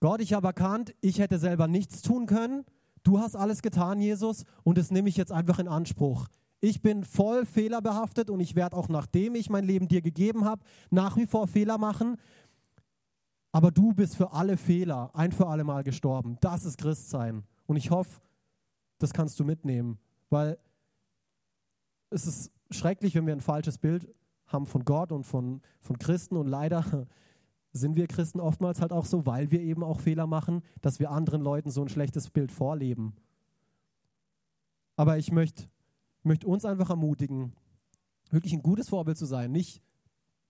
[0.00, 2.64] Gott, ich habe erkannt, ich hätte selber nichts tun können.
[3.02, 6.28] Du hast alles getan, Jesus, und das nehme ich jetzt einfach in Anspruch.
[6.60, 10.64] Ich bin voll fehlerbehaftet und ich werde auch nachdem ich mein Leben dir gegeben habe,
[10.90, 12.16] nach wie vor Fehler machen.
[13.52, 16.36] Aber du bist für alle Fehler ein für alle Mal gestorben.
[16.40, 17.44] Das ist Christsein.
[17.66, 18.20] Und ich hoffe,
[18.98, 19.98] das kannst du mitnehmen,
[20.30, 20.58] weil
[22.10, 24.12] es ist schrecklich, wenn wir ein falsches Bild
[24.46, 26.36] haben von Gott und von, von Christen.
[26.36, 26.84] Und leider
[27.72, 31.10] sind wir Christen oftmals halt auch so, weil wir eben auch Fehler machen, dass wir
[31.10, 33.14] anderen Leuten so ein schlechtes Bild vorleben.
[34.96, 35.68] Aber ich möchte
[36.28, 37.52] möcht uns einfach ermutigen,
[38.30, 39.50] wirklich ein gutes Vorbild zu sein.
[39.50, 39.82] Nicht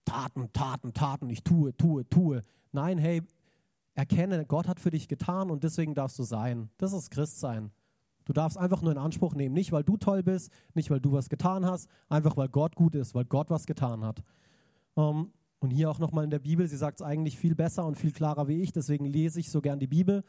[0.04, 2.44] Taten, Taten, Taten, ich tue, tue, tue.
[2.72, 3.22] Nein, hey,
[3.94, 6.70] erkenne, Gott hat für dich getan und deswegen darfst du sein.
[6.76, 7.70] Das ist Christsein.
[8.24, 11.12] Du darfst einfach nur in Anspruch nehmen, nicht weil du toll bist, nicht weil du
[11.12, 14.22] was getan hast, einfach weil Gott gut ist, weil Gott was getan hat.
[14.94, 17.84] Um, ähm, und hier auch nochmal in der Bibel, sie sagt es eigentlich viel besser
[17.84, 20.22] und viel klarer wie ich, deswegen lese ich so gern die Bibel.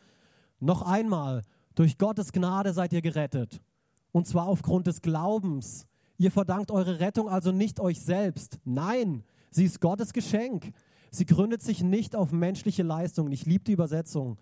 [0.59, 1.43] Noch einmal,
[1.75, 3.61] durch Gottes Gnade seid ihr gerettet.
[4.11, 5.87] Und zwar aufgrund des Glaubens.
[6.17, 8.59] Ihr verdankt eure Rettung also nicht euch selbst.
[8.65, 10.71] Nein, sie ist Gottes Geschenk.
[11.11, 13.31] Sie gründet sich nicht auf menschliche Leistungen.
[13.31, 14.37] Ich liebe die Übersetzung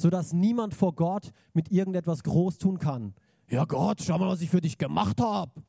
[0.00, 3.14] sodass niemand vor Gott mit irgendetwas groß tun kann.
[3.48, 5.62] Ja Gott, schau mal, was ich für dich gemacht habe.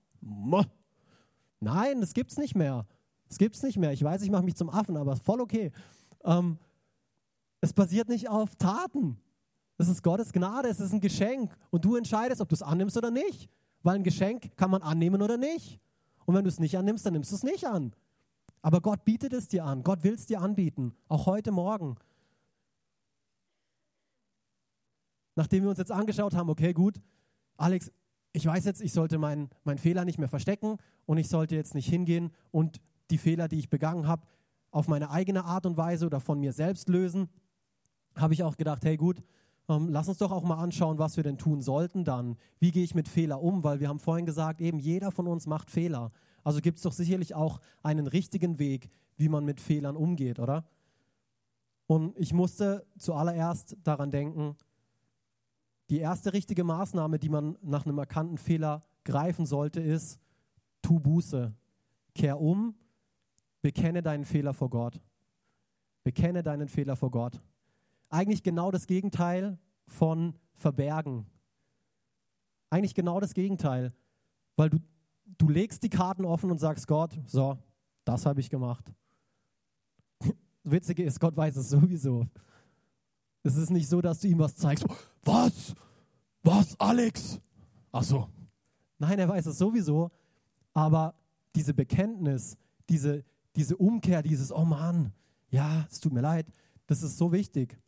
[1.60, 2.88] Nein, das gibt's nicht mehr.
[3.28, 3.92] Das gibt's nicht mehr.
[3.92, 5.72] Ich weiß, ich mache mich zum Affen, aber voll okay.
[6.24, 6.58] Ähm,
[7.60, 9.18] es basiert nicht auf Taten.
[9.82, 11.56] Es ist Gottes Gnade, es ist ein Geschenk.
[11.70, 13.50] Und du entscheidest, ob du es annimmst oder nicht.
[13.84, 15.80] Weil ein Geschenk kann man annehmen oder nicht.
[16.26, 17.94] Und wenn du es nicht annimmst, dann nimmst du es nicht an.
[18.62, 19.84] Aber Gott bietet es dir an.
[19.84, 20.94] Gott will es dir anbieten.
[21.08, 21.98] Auch heute Morgen.
[25.36, 27.02] nachdem wir uns jetzt angeschaut haben, okay, gut,
[27.58, 27.92] Alex,
[28.34, 31.76] ich weiß jetzt, ich sollte meinen mein Fehler nicht mehr verstecken und ich sollte jetzt
[31.76, 34.26] nicht hingehen und die Fehler, die ich begangen habe,
[34.72, 37.28] auf meine eigene Art und Weise oder von mir selbst lösen,
[38.16, 39.22] habe ich auch gedacht, hey gut,
[39.72, 42.36] ähm, lass uns doch auch mal anschauen, was wir denn tun sollten dann.
[42.60, 43.64] Wie gehe ich mit Fehler um?
[43.64, 46.12] Weil wir haben vorhin gesagt, eben jeder von uns macht Fehler.
[46.44, 50.66] Also gibt es doch sicherlich auch einen richtigen Weg, wie man mit Fehlern umgeht, oder?
[51.88, 54.56] Und ich musste zuallererst daran denken,
[55.90, 60.20] die erste richtige Maßnahme, die man nach einem erkannten Fehler greifen sollte, ist,
[60.82, 61.54] tu Buße.
[62.16, 62.76] Kehr um,
[63.62, 65.02] bekenne deinen Fehler vor Gott.
[66.04, 67.42] Bekenne deinen Fehler vor Gott.
[68.12, 71.26] Eigentlich genau das Gegenteil von verbergen.
[72.70, 73.94] Eigentlich genau das Gegenteil,
[74.58, 74.78] weil du,
[75.38, 77.58] du legst die Karten offen und sagst Gott, so,
[78.04, 78.94] das habe ich gemacht.
[80.64, 82.28] Witzige ist, Gott weiß es sowieso.
[83.44, 84.86] Es ist nicht so, dass du ihm was zeigst.
[85.24, 85.74] Was?
[86.44, 87.40] Was, Alex?
[87.94, 88.30] Ach so.
[89.00, 90.12] Nein, er weiß es sowieso.
[90.74, 91.16] Aber
[91.56, 92.58] diese Bekenntnis,
[92.90, 93.24] diese,
[93.56, 95.14] diese Umkehr, dieses, oh Mann,
[95.50, 96.48] ja, es tut mir leid,
[96.88, 97.80] das ist so wichtig.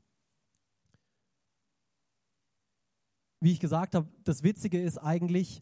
[3.43, 5.62] Wie ich gesagt habe, das Witzige ist eigentlich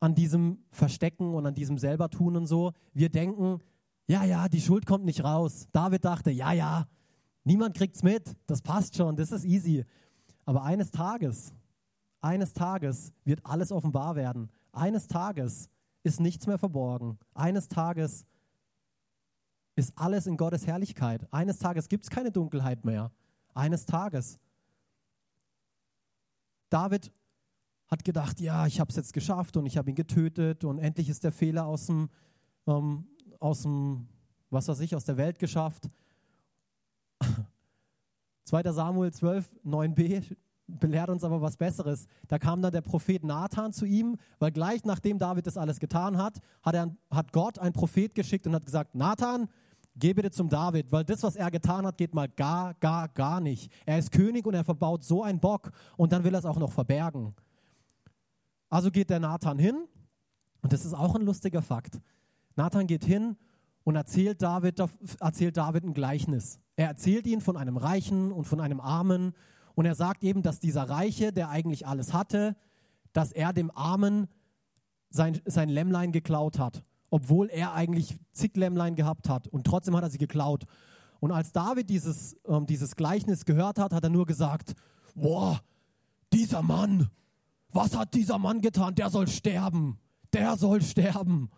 [0.00, 2.72] an diesem Verstecken und an diesem Selbertun und so.
[2.92, 3.60] Wir denken,
[4.06, 5.68] ja, ja, die Schuld kommt nicht raus.
[5.72, 6.86] David dachte, ja, ja,
[7.44, 9.84] Niemand kriegt es mit, das passt schon, das ist easy.
[10.46, 11.52] Aber eines Tages,
[12.22, 14.50] eines Tages wird alles offenbar werden.
[14.72, 15.68] Eines Tages
[16.02, 17.18] ist nichts mehr verborgen.
[17.34, 18.24] Eines Tages
[19.76, 21.26] ist alles in Gottes Herrlichkeit.
[21.32, 23.12] Eines Tages gibt es keine Dunkelheit mehr.
[23.52, 24.38] Eines Tages.
[26.74, 27.12] David
[27.86, 31.08] hat gedacht, ja, ich habe es jetzt geschafft und ich habe ihn getötet und endlich
[31.08, 32.08] ist der Fehler aus dem,
[32.66, 33.06] ähm,
[33.38, 34.08] aus dem,
[34.50, 35.88] was weiß ich, aus der Welt geschafft.
[38.44, 38.72] 2.
[38.72, 42.08] Samuel 12, 9b belehrt uns aber was Besseres.
[42.26, 46.18] Da kam dann der Prophet Nathan zu ihm, weil gleich nachdem David das alles getan
[46.18, 49.48] hat, hat, er, hat Gott einen Prophet geschickt und hat gesagt, Nathan,
[49.96, 53.40] geh bitte zum David, weil das, was er getan hat, geht mal gar, gar, gar
[53.40, 53.70] nicht.
[53.86, 56.58] Er ist König und er verbaut so einen Bock und dann will er es auch
[56.58, 57.34] noch verbergen.
[58.68, 59.86] Also geht der Nathan hin
[60.62, 62.00] und das ist auch ein lustiger Fakt.
[62.56, 63.36] Nathan geht hin
[63.84, 64.82] und erzählt David,
[65.20, 66.58] erzählt David ein Gleichnis.
[66.76, 69.34] Er erzählt ihn von einem Reichen und von einem Armen
[69.74, 72.56] und er sagt eben, dass dieser Reiche, der eigentlich alles hatte,
[73.12, 74.28] dass er dem Armen
[75.10, 80.02] sein, sein Lämmlein geklaut hat, obwohl er eigentlich zig Lämmlein gehabt hat und trotzdem hat
[80.02, 80.64] er sie geklaut.
[81.20, 84.74] Und als David dieses, ähm, dieses Gleichnis gehört hat, hat er nur gesagt,
[85.14, 85.60] boah,
[86.32, 87.08] dieser Mann,
[87.68, 88.96] was hat dieser Mann getan?
[88.96, 89.96] Der soll sterben,
[90.32, 91.50] der soll sterben.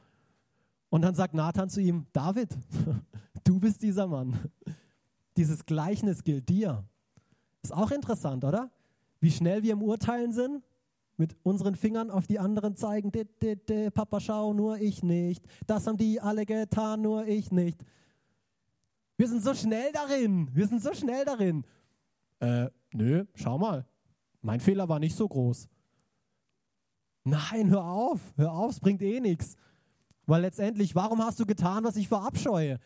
[0.91, 2.51] Und dann sagt Nathan zu ihm, David,
[3.45, 4.39] du bist dieser Mann.
[5.39, 6.85] Dieses Gleichnis gilt dir.
[7.63, 8.71] Ist auch interessant, oder?
[9.21, 10.63] Wie schnell wir im Urteilen sind,
[11.17, 15.45] mit unseren Fingern auf die anderen zeigen, de, de, de, Papa, schau, nur ich nicht.
[15.67, 17.85] Das haben die alle getan, nur ich nicht.
[19.17, 20.51] Wir sind so schnell darin.
[20.55, 21.65] Wir sind so schnell darin.
[22.41, 23.87] Äh, nö, schau mal.
[24.43, 25.69] Mein Fehler war nicht so groß.
[27.25, 28.21] Nein, hör auf.
[28.37, 29.57] Hör auf, es bringt eh nichts.
[30.27, 32.79] Weil letztendlich, warum hast du getan, was ich verabscheue?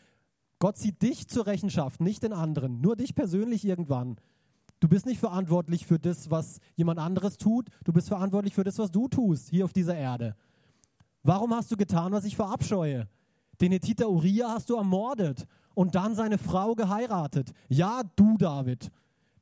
[0.59, 2.81] Gott zieht dich zur Rechenschaft, nicht den anderen.
[2.81, 4.17] Nur dich persönlich irgendwann.
[4.81, 7.69] Du bist nicht verantwortlich für das, was jemand anderes tut.
[7.85, 10.35] Du bist verantwortlich für das, was du tust hier auf dieser Erde.
[11.23, 13.07] Warum hast du getan, was ich verabscheue?
[13.61, 17.53] Den Hethiter Uriah hast du ermordet und dann seine Frau geheiratet.
[17.69, 18.91] Ja, du, David,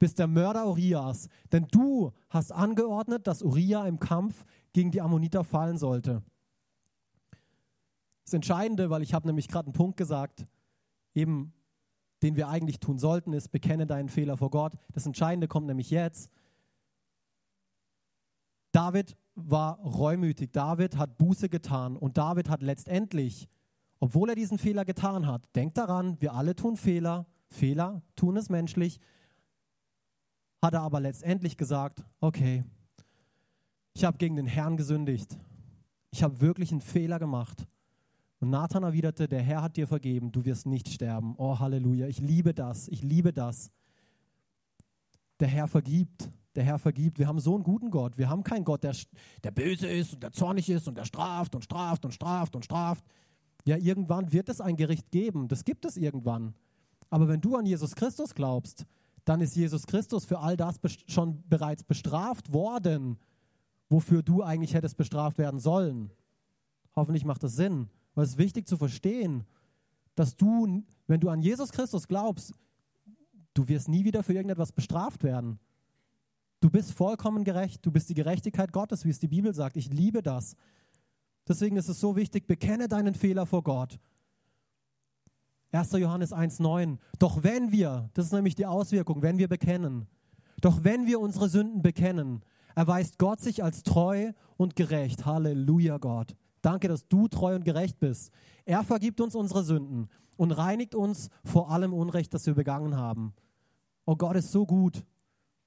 [0.01, 5.45] bist der Mörder Urias, denn du hast angeordnet, dass Uriah im Kampf gegen die Ammoniter
[5.45, 6.23] fallen sollte.
[8.25, 10.47] Das Entscheidende, weil ich habe nämlich gerade einen Punkt gesagt,
[11.15, 11.53] eben
[12.23, 14.73] den wir eigentlich tun sollten, ist, bekenne deinen Fehler vor Gott.
[14.93, 16.31] Das Entscheidende kommt nämlich jetzt.
[18.73, 23.49] David war reumütig, David hat Buße getan und David hat letztendlich,
[24.01, 28.51] obwohl er diesen Fehler getan hat, denkt daran, wir alle tun Fehler, Fehler tun es
[28.51, 29.01] menschlich,
[30.61, 32.65] hat er aber letztendlich gesagt, okay,
[33.95, 35.39] ich habe gegen den Herrn gesündigt,
[36.11, 37.67] ich habe wirklich einen Fehler gemacht
[38.41, 41.35] und Nathan erwiderte, der Herr hat dir vergeben, du wirst nicht sterben.
[41.39, 43.71] Oh Halleluja, ich liebe das, ich liebe das.
[45.41, 47.19] Der Herr vergibt, der Herr vergibt.
[47.19, 48.19] Wir haben so einen guten Gott.
[48.19, 48.95] Wir haben keinen Gott, der,
[49.43, 52.65] der böse ist und der zornig ist und der straft und straft und straft und
[52.65, 53.05] straft.
[53.65, 55.49] Ja, irgendwann wird es ein Gericht geben.
[55.49, 56.55] Das gibt es irgendwann.
[57.11, 58.87] Aber wenn du an Jesus Christus glaubst,
[59.25, 63.19] dann ist Jesus Christus für all das schon bereits bestraft worden,
[63.89, 66.11] wofür du eigentlich hättest bestraft werden sollen.
[66.97, 67.89] Hoffentlich macht das Sinn.
[68.19, 69.45] Weil es ist wichtig zu verstehen,
[70.17, 72.53] dass du, wenn du an Jesus Christus glaubst,
[73.55, 75.61] du wirst nie wieder für irgendetwas bestraft werden.
[76.59, 77.87] Du bist vollkommen gerecht.
[77.87, 79.77] Du bist die Gerechtigkeit Gottes, wie es die Bibel sagt.
[79.77, 80.57] Ich liebe das.
[81.47, 84.01] Deswegen ist es so wichtig, bekenne deinen Fehler vor Gott.
[85.71, 85.93] 1.
[85.93, 86.99] Johannes 1.9.
[87.21, 90.09] Doch wenn wir, das ist nämlich die Auswirkung, wenn wir bekennen,
[90.61, 92.43] doch wenn wir unsere Sünden bekennen,
[92.75, 95.25] erweist Gott sich als treu und gerecht.
[95.25, 96.35] Halleluja, Gott.
[96.63, 98.33] Danke, dass du treu und gerecht bist.
[98.65, 103.35] Er vergibt uns unsere Sünden und reinigt uns vor allem Unrecht, das wir begangen haben.
[104.07, 105.05] Oh Gott ist so gut.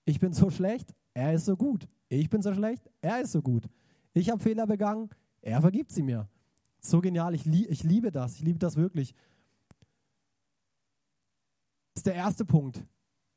[0.05, 1.87] Ich bin so schlecht, er ist so gut.
[2.09, 3.69] Ich bin so schlecht, er ist so gut.
[4.13, 5.09] Ich habe Fehler begangen,
[5.41, 6.27] er vergibt sie mir.
[6.79, 9.13] So genial, ich, lie ich liebe das, ich liebe das wirklich.
[11.93, 12.83] Das ist der erste Punkt.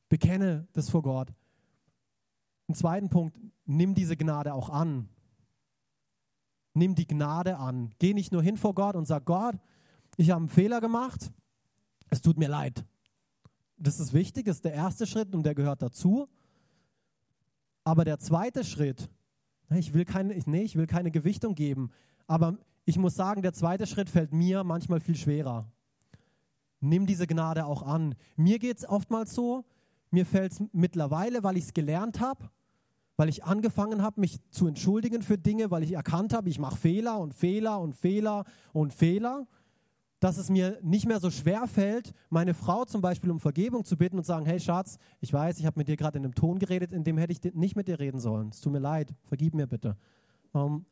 [0.08, 1.32] Bekenne das vor Gott.
[2.68, 5.08] Ein zweiten Punkt, nimm diese Gnade auch an.
[6.74, 7.92] Nimm die Gnade an.
[7.98, 9.56] Geh nicht nur hin vor Gott und sag, Gott,
[10.16, 11.32] ich habe einen Fehler gemacht,
[12.10, 12.84] es tut mir leid.
[13.76, 16.28] Das ist wichtig, das ist der erste Schritt und der gehört dazu.
[17.84, 19.08] Aber der zweite Schritt,
[19.70, 21.90] ich will keine, nee, ich will keine Gewichtung geben,
[22.26, 25.66] aber ich muss sagen, der zweite Schritt fällt mir manchmal viel schwerer.
[26.80, 28.14] Nimm diese Gnade auch an.
[28.37, 29.64] Mir geht es oftmals so,
[30.10, 32.50] mir fällt es mittlerweile, weil ich es gelernt habe,
[33.16, 36.77] weil ich angefangen habe, mich zu entschuldigen für Dinge, weil ich erkannt habe, ich mache
[36.77, 39.46] Fehler und Fehler und Fehler und Fehler,
[40.20, 43.96] dass es mir nicht mehr so schwer fällt, meine Frau zum Beispiel um Vergebung zu
[43.96, 46.59] bitten und sagen, hey Schatz, ich weiß, ich habe mit dir gerade in einem Ton
[46.59, 48.48] geredet, in dem hätte ich nicht mit dir reden sollen.
[48.48, 49.96] Es tut mir leid, vergib mir bitte.
[50.55, 50.87] Ähm,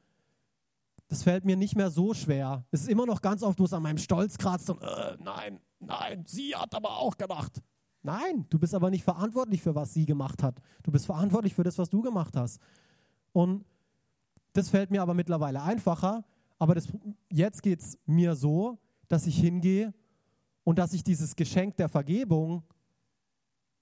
[1.09, 2.65] das fällt mir nicht mehr so schwer.
[2.71, 5.61] Es ist immer noch ganz oft, wo es an meinem Stolz kratzt und äh, nein,
[5.81, 7.63] nein, sie hat aber auch gemacht.
[8.03, 10.61] Nein, du bist aber nicht verantwortlich für was sie gemacht hat.
[10.83, 12.61] Du bist verantwortlich für das, was du gemacht hast.
[13.33, 13.65] Und
[14.53, 16.25] das fällt mir aber mittlerweile einfacher.
[16.59, 16.89] Aber das,
[17.31, 19.95] jetzt geht es mir so, dass ich hingehe
[20.65, 22.63] und dass ich dieses Geschenk der Vergebung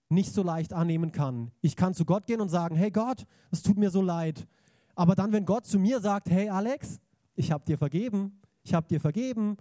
[0.08, 1.52] nicht so leicht annehmen kann.
[1.60, 4.46] Ich kann zu Gott gehen und sagen, hey Gott, es tut mir so leid.
[4.94, 7.00] Aber dann, wenn Gott zu mir sagt, hey Alex,
[7.36, 9.56] ich habe dir vergeben, ich habe dir vergeben,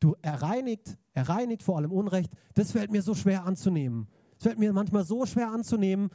[0.00, 4.08] du erreinigt, erreinigt vor allem Unrecht, das fällt mir so schwer anzunehmen.
[4.36, 6.10] Es fällt mir manchmal so schwer anzunehmen,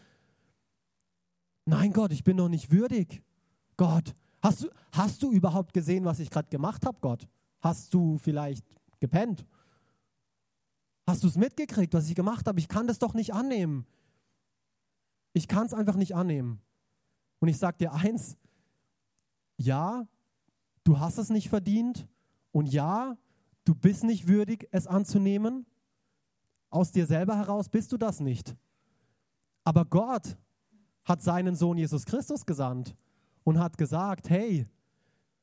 [1.65, 3.21] nein Gott, ich bin doch nicht würdig.
[3.77, 7.27] Gott, hast du, hast du überhaupt gesehen, was ich gerade gemacht habe, Gott?
[7.61, 8.65] Hast du vielleicht
[8.99, 9.45] gepennt?
[11.05, 12.59] Hast du es mitgekriegt, was ich gemacht habe?
[12.59, 13.85] Ich kann das doch nicht annehmen.
[15.33, 16.61] Ich kann es einfach nicht annehmen.
[17.39, 18.37] Und ich sage dir eins,
[19.57, 20.07] ja,
[20.83, 22.07] du hast es nicht verdient
[22.51, 23.17] und ja,
[23.65, 25.65] du bist nicht würdig, es anzunehmen.
[26.69, 28.55] Aus dir selber heraus bist du das nicht.
[29.63, 30.37] Aber Gott
[31.05, 32.95] hat seinen Sohn Jesus Christus gesandt
[33.43, 34.67] und hat gesagt, hey,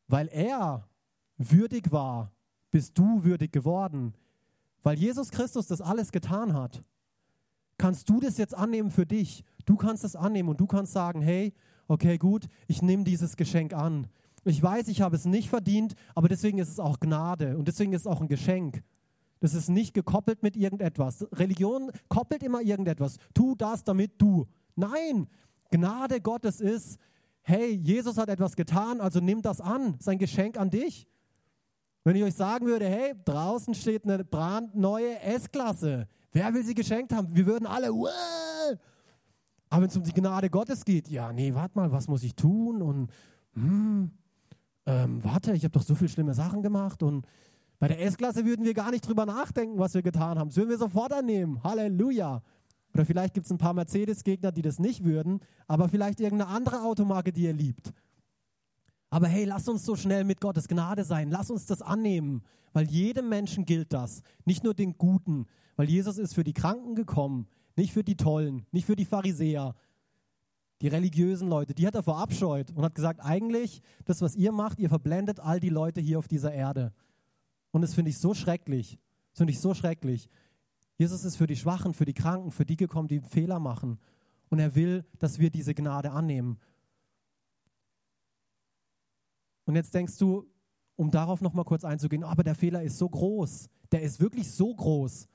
[0.08, 0.88] weil er
[1.36, 2.32] würdig war,
[2.70, 4.14] bist du würdig geworden.
[4.82, 6.82] Weil Jesus Christus das alles getan hat,
[7.78, 9.44] kannst du das jetzt annehmen für dich.
[9.66, 11.52] Du kannst es annehmen und du kannst sagen, hey,
[11.88, 14.08] okay, gut, ich nehme dieses Geschenk an.
[14.44, 17.92] Ich weiß, ich habe es nicht verdient, aber deswegen ist es auch Gnade und deswegen
[17.92, 18.82] ist es auch ein Geschenk.
[19.40, 21.26] Das ist nicht gekoppelt mit irgendetwas.
[21.32, 23.16] Religion koppelt immer irgendetwas.
[23.34, 24.46] Tu das, damit du.
[24.76, 25.28] Nein,
[25.70, 26.98] Gnade Gottes ist,
[27.42, 31.06] hey, Jesus hat etwas getan, also nimm das an, sein Geschenk an dich.
[32.04, 37.12] Wenn ich euch sagen würde, hey, draußen steht eine brandneue S-Klasse, wer will sie geschenkt
[37.12, 37.34] haben?
[37.34, 38.78] Wir würden alle, Wah!
[39.68, 42.34] aber wenn es um die Gnade Gottes geht, ja, nee, warte mal, was muss ich
[42.34, 42.82] tun?
[42.82, 43.10] Und,
[43.54, 44.10] hm,
[44.86, 47.26] ähm, warte, ich habe doch so viele schlimme Sachen gemacht und
[47.78, 50.48] bei der S-Klasse würden wir gar nicht drüber nachdenken, was wir getan haben.
[50.48, 51.62] Das würden wir sofort annehmen.
[51.64, 52.42] Halleluja.
[52.92, 56.82] Oder vielleicht gibt es ein paar Mercedes-Gegner, die das nicht würden, aber vielleicht irgendeine andere
[56.82, 57.92] Automarke, die ihr liebt.
[59.08, 61.30] Aber hey, lass uns so schnell mit Gottes Gnade sein.
[61.30, 64.22] Lass uns das annehmen, weil jedem Menschen gilt das.
[64.44, 68.66] Nicht nur den Guten, weil Jesus ist für die Kranken gekommen, nicht für die Tollen,
[68.72, 69.74] nicht für die Pharisäer,
[70.80, 71.74] die religiösen Leute.
[71.74, 75.60] Die hat er verabscheut und hat gesagt, eigentlich, das, was ihr macht, ihr verblendet all
[75.60, 76.92] die Leute hier auf dieser Erde.
[77.70, 78.98] Und das finde ich so schrecklich.
[79.32, 80.28] Das finde ich so schrecklich.
[80.96, 83.98] Jesus ist für die Schwachen, für die Kranken, für die gekommen, die Fehler machen.
[84.48, 86.58] Und er will, dass wir diese Gnade annehmen.
[89.64, 90.46] Und jetzt denkst du,
[90.96, 93.68] um darauf nochmal kurz einzugehen, aber der Fehler ist so groß.
[93.92, 95.28] Der ist wirklich so groß.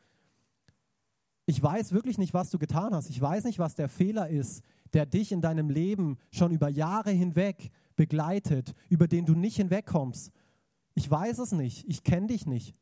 [1.47, 3.09] Ich weiß wirklich nicht, was du getan hast.
[3.09, 4.63] Ich weiß nicht, was der Fehler ist,
[4.95, 10.31] der dich in deinem Leben schon über Jahre hinweg begleitet, über den du nicht hinwegkommst.
[10.93, 11.85] Ich weiß es nicht.
[11.87, 12.79] Ich kenne dich nicht.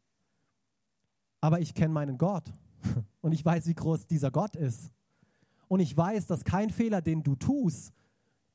[1.42, 2.46] Aber ich kenne meinen Gott.
[3.22, 4.92] Und ich weiß, wie groß dieser Gott ist.
[5.68, 7.92] Und ich weiß, dass kein Fehler, den du tust,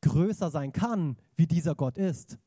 [0.03, 2.39] größer sein kann, wie dieser Gott ist.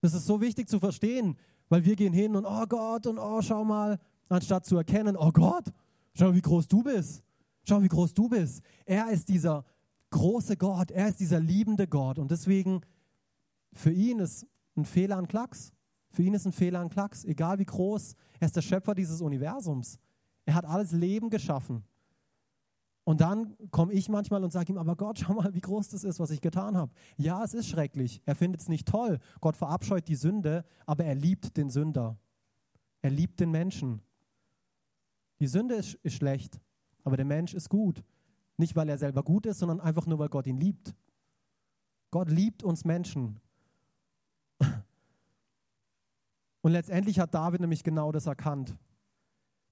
[0.00, 3.40] Das ist so wichtig zu verstehen, weil wir gehen hin und, oh Gott, und oh,
[3.42, 5.72] schau mal, anstatt zu erkennen, oh Gott,
[6.14, 7.22] schau, wie groß du bist.
[7.64, 8.62] Schau, wie groß du bist.
[8.84, 9.64] Er ist dieser
[10.10, 12.18] große Gott, er ist dieser liebende Gott.
[12.18, 12.82] Und deswegen,
[13.72, 14.46] für ihn ist
[14.76, 15.72] ein Fehler ein Klacks.
[16.10, 18.14] Für ihn ist ein Fehler ein Klacks, egal wie groß.
[18.38, 19.98] Er ist der Schöpfer dieses Universums.
[20.44, 21.84] Er hat alles Leben geschaffen.
[23.04, 26.04] Und dann komme ich manchmal und sage ihm, aber Gott, schau mal, wie groß das
[26.04, 26.92] ist, was ich getan habe.
[27.16, 28.22] Ja, es ist schrecklich.
[28.24, 29.18] Er findet es nicht toll.
[29.40, 32.18] Gott verabscheut die Sünde, aber er liebt den Sünder.
[33.02, 34.00] Er liebt den Menschen.
[35.40, 36.60] Die Sünde ist, ist schlecht,
[37.04, 38.02] aber der Mensch ist gut.
[38.56, 40.94] Nicht, weil er selber gut ist, sondern einfach nur, weil Gott ihn liebt.
[42.10, 43.40] Gott liebt uns Menschen.
[46.62, 48.76] Und letztendlich hat David nämlich genau das erkannt.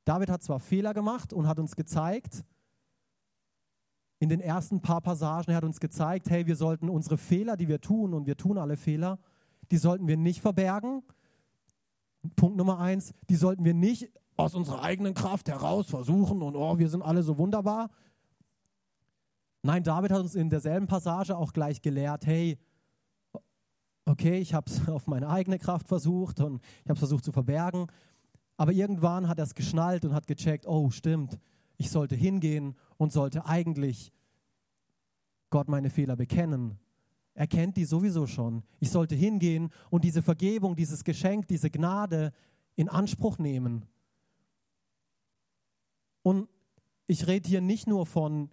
[0.04, 2.44] David hat zwar Fehler gemacht und hat uns gezeigt,
[4.18, 7.66] in den ersten paar Passagen, er hat uns gezeigt, hey, wir sollten unsere Fehler, die
[7.66, 9.18] wir tun, und wir tun alle Fehler,
[9.70, 11.02] die sollten wir nicht verbergen.
[12.36, 14.10] Punkt Nummer eins, die sollten wir nicht
[14.42, 17.90] aus unserer eigenen Kraft heraus versuchen und oh, wir sind alle so wunderbar.
[19.62, 22.58] Nein, David hat uns in derselben Passage auch gleich gelehrt, hey,
[24.04, 27.32] okay, ich habe es auf meine eigene Kraft versucht und ich habe es versucht zu
[27.32, 27.86] verbergen.
[28.56, 31.38] Aber irgendwann hat er es geschnallt und hat gecheckt, oh stimmt,
[31.78, 34.12] ich sollte hingehen und sollte eigentlich
[35.50, 36.78] Gott meine Fehler bekennen.
[37.34, 38.62] Er kennt die sowieso schon.
[38.80, 42.32] Ich sollte hingehen und diese Vergebung, dieses Geschenk, diese Gnade
[42.74, 43.86] in Anspruch nehmen.
[46.22, 46.48] Und
[47.06, 48.50] ich rede hier nicht nur von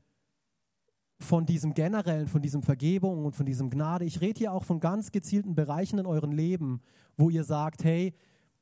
[1.22, 4.06] von diesem generellen, von diesem Vergebung und von diesem Gnade.
[4.06, 6.82] Ich rede hier auch von ganz gezielten Bereichen in eurem Leben,
[7.18, 8.14] wo ihr sagt, hey,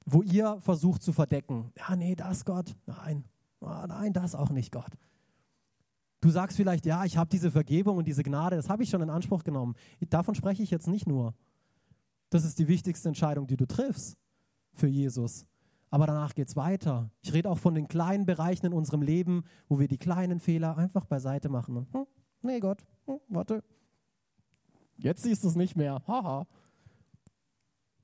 [0.05, 1.72] wo ihr versucht zu verdecken.
[1.78, 2.76] Ja, nee, das Gott.
[2.88, 3.26] Nein,
[3.60, 4.91] oh, nein, das auch nicht Gott.
[6.20, 9.03] Du sagst vielleicht, ja, ich habe diese Vergebung und diese Gnade, das habe ich schon
[9.03, 9.76] in Anspruch genommen.
[10.10, 11.36] Davon spreche ich jetzt nicht nur.
[12.30, 14.18] Das ist die wichtigste Entscheidung, die du triffst
[14.74, 15.45] für Jesus.
[15.89, 17.09] Aber danach geht es weiter.
[17.21, 20.77] Ich rede auch von den kleinen Bereichen in unserem Leben, wo wir die kleinen Fehler
[20.77, 21.88] einfach beiseite machen.
[21.91, 22.05] Hm,
[22.41, 23.63] nee, Gott, hm, warte.
[24.97, 26.01] Jetzt siehst du es nicht mehr.
[26.07, 26.45] Haha.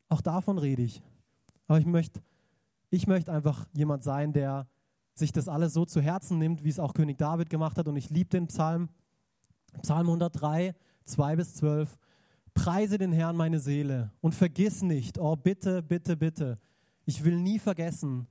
[0.10, 1.02] Auch davon rede ich.
[1.68, 2.22] Aber ich möchte
[2.94, 4.68] ich möcht einfach jemand sein, der
[5.16, 7.88] sich das alles so zu Herzen nimmt, wie es auch König David gemacht hat.
[7.88, 8.90] Und ich liebe den Psalm,
[9.82, 10.76] Psalm 103,
[11.06, 11.98] 2 bis 12.
[12.54, 16.60] Preise den Herrn meine Seele und vergiss nicht, oh bitte, bitte, bitte,
[17.06, 18.28] ich will nie vergessen,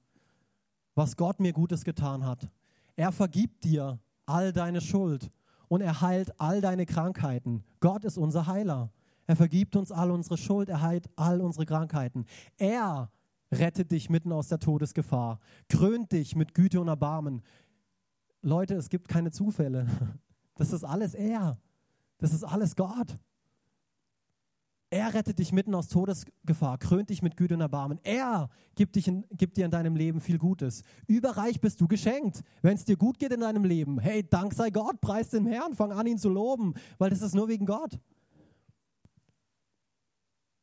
[0.95, 2.51] was Gott mir Gutes getan hat.
[2.97, 5.31] Er vergibt dir all deine Schuld
[5.69, 7.65] und er heilt all deine Krankheiten.
[7.81, 8.93] Gott ist unser Heiler.
[9.27, 12.27] Er vergibt uns all unsere Schuld, er heilt all unsere Krankheiten.
[12.59, 13.11] Er
[13.51, 17.43] rettet dich mitten aus der Todesgefahr, krönt dich mit Güte und Erbarmen.
[18.43, 19.87] Leute, es gibt keine Zufälle.
[20.57, 21.59] Das ist alles er.
[22.19, 23.19] Das ist alles Gott.
[24.93, 27.99] Er rettet dich mitten aus Todesgefahr, krönt dich mit Güte und Erbarmen.
[28.03, 30.83] Er gibt, dich in, gibt dir in deinem Leben viel Gutes.
[31.07, 32.43] Überreich bist du geschenkt.
[32.61, 35.73] Wenn es dir gut geht in deinem Leben, hey, Dank sei Gott, preis den Herrn,
[35.73, 37.99] fang an, ihn zu loben, weil das ist nur wegen Gott.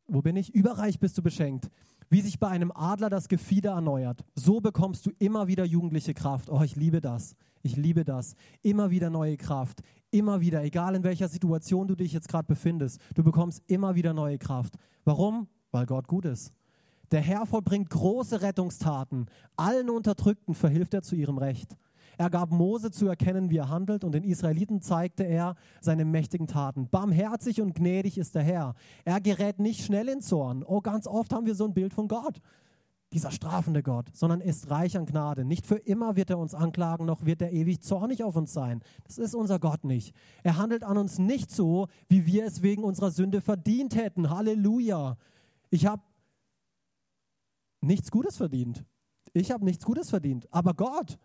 [0.08, 0.54] Wo bin ich?
[0.54, 1.72] Überreich bist du beschenkt.
[2.12, 6.52] Wie sich bei einem Adler das Gefieder erneuert, so bekommst du immer wieder jugendliche Kraft.
[6.52, 7.36] Oh, ich liebe das.
[7.62, 8.36] Ich liebe das.
[8.62, 9.82] Immer wieder neue Kraft.
[10.12, 14.14] Immer wieder, egal in welcher Situation du dich jetzt gerade befindest, du bekommst immer wieder
[14.14, 14.74] neue Kraft.
[15.06, 15.48] Warum?
[15.72, 16.54] Weil Gott gut ist.
[17.12, 19.28] Der Herr vollbringt große Rettungstaten.
[19.56, 21.76] Allen Unterdrückten verhilft er zu ihrem Recht.
[22.18, 26.48] Er gab Mose zu erkennen, wie er handelt, und den Israeliten zeigte er seine mächtigen
[26.48, 26.90] Taten.
[26.90, 28.76] Barmherzig und gnädig ist der Herr.
[29.06, 30.64] Er gerät nicht schnell in Zorn.
[30.64, 32.42] Oh, ganz oft haben wir so ein Bild von Gott.
[33.12, 35.44] Dieser strafende Gott, sondern ist reich an Gnade.
[35.44, 38.82] Nicht für immer wird er uns anklagen, noch wird er ewig zornig auf uns sein.
[39.06, 40.16] Das ist unser Gott nicht.
[40.44, 44.30] Er handelt an uns nicht so, wie wir es wegen unserer Sünde verdient hätten.
[44.30, 45.18] Halleluja.
[45.72, 46.04] Ich habe
[47.82, 48.86] nichts Gutes verdient.
[49.34, 50.48] Ich habe nichts Gutes verdient.
[50.52, 51.18] Aber Gott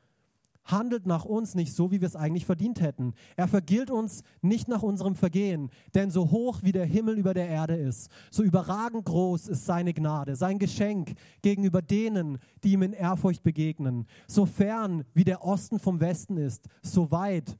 [0.65, 3.15] handelt nach uns nicht so, wie wir es eigentlich verdient hätten.
[3.37, 7.49] Er vergilt uns nicht nach unserem Vergehen, denn so hoch wie der Himmel über der
[7.49, 12.93] Erde ist, so überragend groß ist seine Gnade, sein Geschenk gegenüber denen, die ihm in
[12.93, 14.07] Ehrfurcht begegnen.
[14.27, 17.59] So fern wie der Osten vom Westen ist, so weit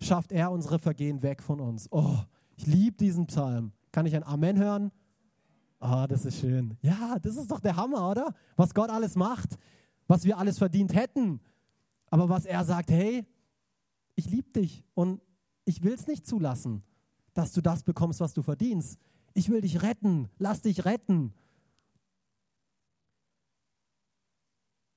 [0.00, 1.88] schafft er unsere Vergehen weg von uns.
[1.90, 2.18] Oh,
[2.56, 3.72] ich liebe diesen Psalm.
[3.92, 4.90] Kann ich ein Amen hören?
[5.80, 6.76] Ah, oh, das ist schön.
[6.82, 8.34] Ja, das ist doch der Hammer, oder?
[8.56, 9.56] Was Gott alles macht,
[10.08, 11.40] was wir alles verdient hätten
[12.10, 13.26] aber was er sagt, hey,
[14.14, 15.20] ich liebe dich und
[15.64, 16.82] ich will es nicht zulassen,
[17.34, 18.98] dass du das bekommst, was du verdienst.
[19.34, 21.32] Ich will dich retten, lass dich retten.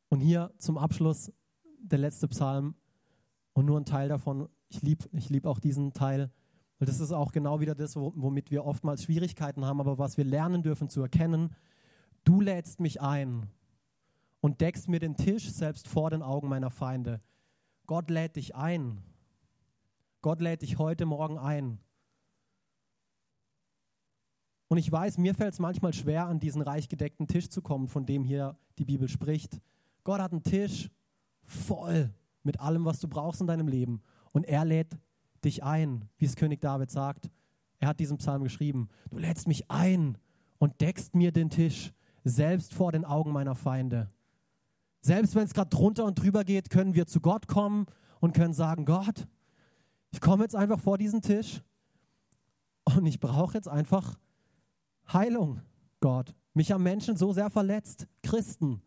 [0.10, 1.32] Und hier zum Abschluss
[1.80, 2.76] der letzte Psalm
[3.54, 4.50] und nur ein Teil davon.
[4.70, 6.32] Ich liebe ich lieb auch diesen Teil,
[6.80, 10.26] weil das ist auch genau wieder das, womit wir oftmals Schwierigkeiten haben, aber was wir
[10.26, 11.54] lernen dürfen zu erkennen.
[12.24, 13.50] Du lädst mich ein
[14.42, 17.22] und deckst mir den Tisch selbst vor den Augen meiner Feinde.
[17.88, 19.02] Gott lädt dich ein.
[20.22, 21.80] Gott lädt dich heute Morgen ein.
[24.68, 27.88] Und ich weiß, mir fällt es manchmal schwer, an diesen reich gedeckten Tisch zu kommen,
[27.88, 29.60] von dem hier die Bibel spricht.
[30.04, 30.90] Gott hat einen Tisch
[31.44, 32.14] voll
[32.44, 34.02] mit allem, was du brauchst in deinem Leben.
[34.32, 34.98] Und er lädt
[35.44, 37.30] dich ein, wie es König David sagt.
[37.80, 38.90] Er hat diesen Psalm geschrieben.
[39.10, 40.18] Du lädst mich ein
[40.58, 41.92] und deckst mir den Tisch,
[42.24, 44.10] selbst vor den Augen meiner Feinde.
[45.02, 47.88] Selbst wenn es gerade drunter und drüber geht, können wir zu Gott kommen
[48.20, 49.28] und können sagen, Gott,
[50.12, 51.62] ich komme jetzt einfach vor diesen Tisch
[52.84, 54.20] und ich brauche jetzt einfach
[55.12, 55.62] Heilung,
[56.00, 56.36] Gott.
[56.54, 58.82] Mich haben Menschen so sehr verletzt, Christen.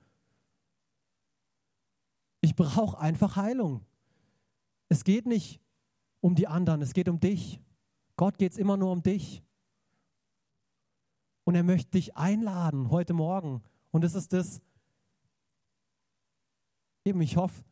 [2.41, 3.81] Ich brauche einfach Heilung.
[4.89, 5.61] Es geht nicht
[6.21, 7.61] um die anderen, es geht um dich.
[8.17, 9.43] Gott geht es immer nur um dich.
[11.45, 13.63] Und er möchte dich einladen heute Morgen.
[13.91, 14.61] Und es ist das,
[17.05, 17.63] Eben, ich hoffe,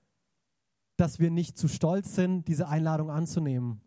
[0.96, 3.80] dass wir nicht zu stolz sind, diese Einladung anzunehmen.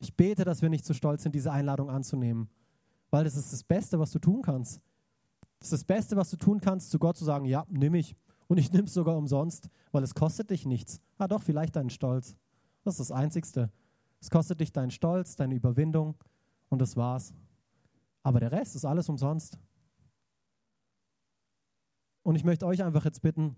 [0.00, 2.50] Ich bete, dass wir nicht zu stolz sind, diese Einladung anzunehmen,
[3.10, 4.80] weil das ist das Beste, was du tun kannst.
[5.60, 8.16] Das ist das Beste, was du tun kannst, zu Gott zu sagen, ja, nimm ich.
[8.48, 11.00] Und ich nehme es sogar umsonst, weil es kostet dich nichts.
[11.18, 12.36] Ah doch, vielleicht deinen Stolz.
[12.82, 13.70] Das ist das Einzigste.
[14.20, 16.16] Es kostet dich deinen Stolz, deine Überwindung
[16.68, 17.32] und das war's.
[18.24, 19.58] Aber der Rest ist alles umsonst.
[22.24, 23.56] Und ich möchte euch einfach jetzt bitten,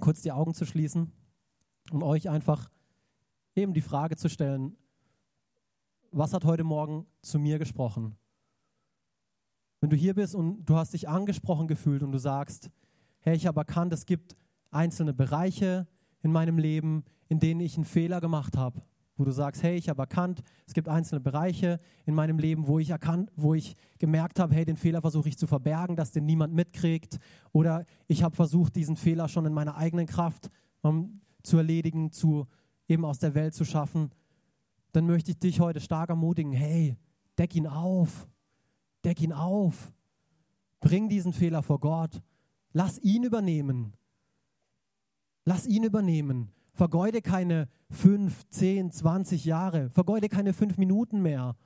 [0.00, 1.12] kurz die Augen zu schließen
[1.90, 2.70] und euch einfach
[3.54, 4.76] eben die Frage zu stellen,
[6.10, 8.16] was hat heute Morgen zu mir gesprochen?
[9.80, 12.70] Wenn du hier bist und du hast dich angesprochen gefühlt und du sagst,
[13.20, 14.36] hey, ich habe erkannt, es gibt
[14.70, 15.86] einzelne Bereiche
[16.22, 18.82] in meinem Leben, in denen ich einen Fehler gemacht habe.
[19.18, 22.78] Wo du sagst, hey, ich habe erkannt, es gibt einzelne Bereiche in meinem Leben, wo
[22.78, 26.24] ich erkannt, wo ich gemerkt habe, hey, den Fehler versuche ich zu verbergen, dass den
[26.24, 27.18] niemand mitkriegt.
[27.52, 30.48] Oder ich habe versucht, diesen Fehler schon in meiner eigenen Kraft
[30.82, 32.46] um, zu erledigen, zu
[32.86, 34.10] eben aus der Welt zu schaffen.
[34.92, 36.96] Dann möchte ich dich heute stark ermutigen, hey,
[37.36, 38.28] deck ihn auf.
[39.04, 39.92] Deck ihn auf.
[40.80, 42.22] Bring diesen Fehler vor Gott.
[42.72, 43.94] Lass ihn übernehmen.
[45.44, 46.52] Lass ihn übernehmen.
[46.78, 49.90] Vergeude keine fünf, zehn, zwanzig Jahre.
[49.90, 51.56] Vergeude keine fünf Minuten mehr,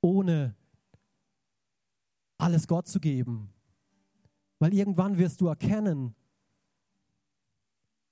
[0.00, 0.56] ohne
[2.38, 3.52] alles Gott zu geben.
[4.58, 6.14] Weil irgendwann wirst du erkennen,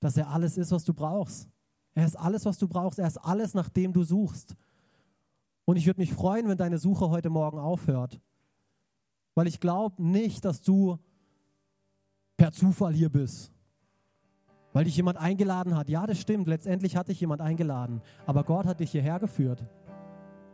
[0.00, 1.48] dass er alles ist, was du brauchst.
[1.94, 2.98] Er ist alles, was du brauchst.
[2.98, 4.56] Er ist alles, nach dem du suchst.
[5.64, 8.20] Und ich würde mich freuen, wenn deine Suche heute Morgen aufhört.
[9.34, 10.98] Weil ich glaube nicht, dass du
[12.36, 13.54] per Zufall hier bist
[14.72, 15.88] weil dich jemand eingeladen hat.
[15.88, 16.48] Ja, das stimmt.
[16.48, 18.02] Letztendlich hat dich jemand eingeladen.
[18.26, 19.64] Aber Gott hat dich hierher geführt.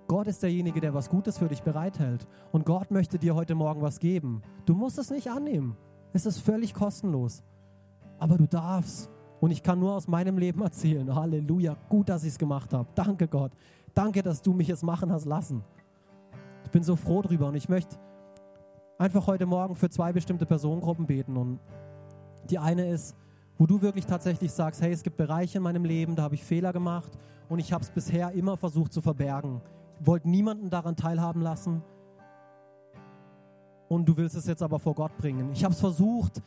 [0.07, 2.27] Gott ist derjenige, der was Gutes für dich bereithält.
[2.53, 4.43] Und Gott möchte dir heute Morgen was geben.
[4.67, 5.77] Du musst es nicht annehmen.
[6.13, 7.43] Es ist völlig kostenlos.
[8.19, 9.11] Aber du darfst.
[9.41, 11.15] Und ich kann nur aus meinem Leben erzählen.
[11.15, 11.77] Halleluja.
[11.89, 12.89] Gut, dass ich es gemacht habe.
[12.95, 13.53] Danke, Gott.
[13.95, 15.63] Danke, dass du mich es machen hast lassen.
[16.65, 17.49] Ich bin so froh drüber.
[17.49, 17.97] Und ich möchte
[18.99, 21.37] einfach heute Morgen für zwei bestimmte Personengruppen beten.
[21.37, 21.59] Und
[22.51, 23.17] die eine ist,
[23.59, 26.45] wo du wirklich tatsächlich sagst, hey, es gibt Bereiche in meinem Leben, da habe ich
[26.45, 27.13] Fehler gemacht
[27.49, 29.61] und ich habe es bisher immer versucht zu verbergen.
[30.01, 31.83] Ich wollte niemanden daran teilhaben lassen
[33.89, 35.51] und du willst es jetzt aber vor Gott bringen.
[35.53, 36.43] Ich habe es versucht,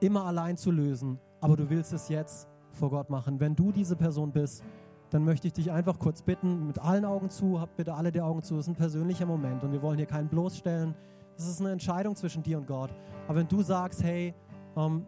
[0.00, 3.38] immer allein zu lösen, aber du willst es jetzt vor Gott machen.
[3.38, 4.62] Wenn du diese Person bist,
[5.10, 8.20] dann möchte ich dich einfach kurz bitten, mit allen Augen zu, habt bitte alle die
[8.20, 10.94] Augen zu, es ist ein persönlicher Moment und wir wollen hier keinen bloßstellen.
[11.36, 12.90] Das ist eine Entscheidung zwischen dir und Gott.
[13.26, 14.34] Aber wenn du sagst, hey,
[14.76, 15.04] ähm,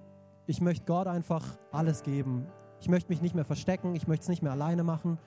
[0.46, 2.46] ich möchte Gott einfach alles geben.
[2.80, 5.18] Ich möchte mich nicht mehr verstecken, ich möchte es nicht mehr alleine machen.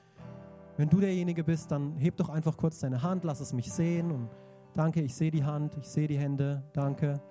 [0.78, 4.12] Wenn du derjenige bist, dann heb doch einfach kurz deine Hand, lass es mich sehen
[4.12, 4.30] und
[4.74, 7.22] danke, ich sehe die Hand, ich sehe die Hände, danke.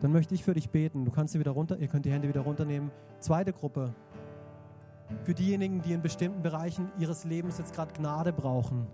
[0.00, 1.06] Dann möchte ich für dich beten.
[1.06, 2.90] Du kannst sie wieder runter, ihr könnt die Hände wieder runternehmen.
[3.20, 3.94] Zweite Gruppe.
[5.24, 8.86] Für diejenigen, die in bestimmten Bereichen ihres Lebens jetzt gerade Gnade brauchen.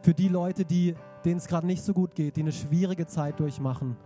[0.00, 0.94] Für die Leute, die,
[1.26, 3.98] denen es gerade nicht so gut geht, die eine schwierige Zeit durchmachen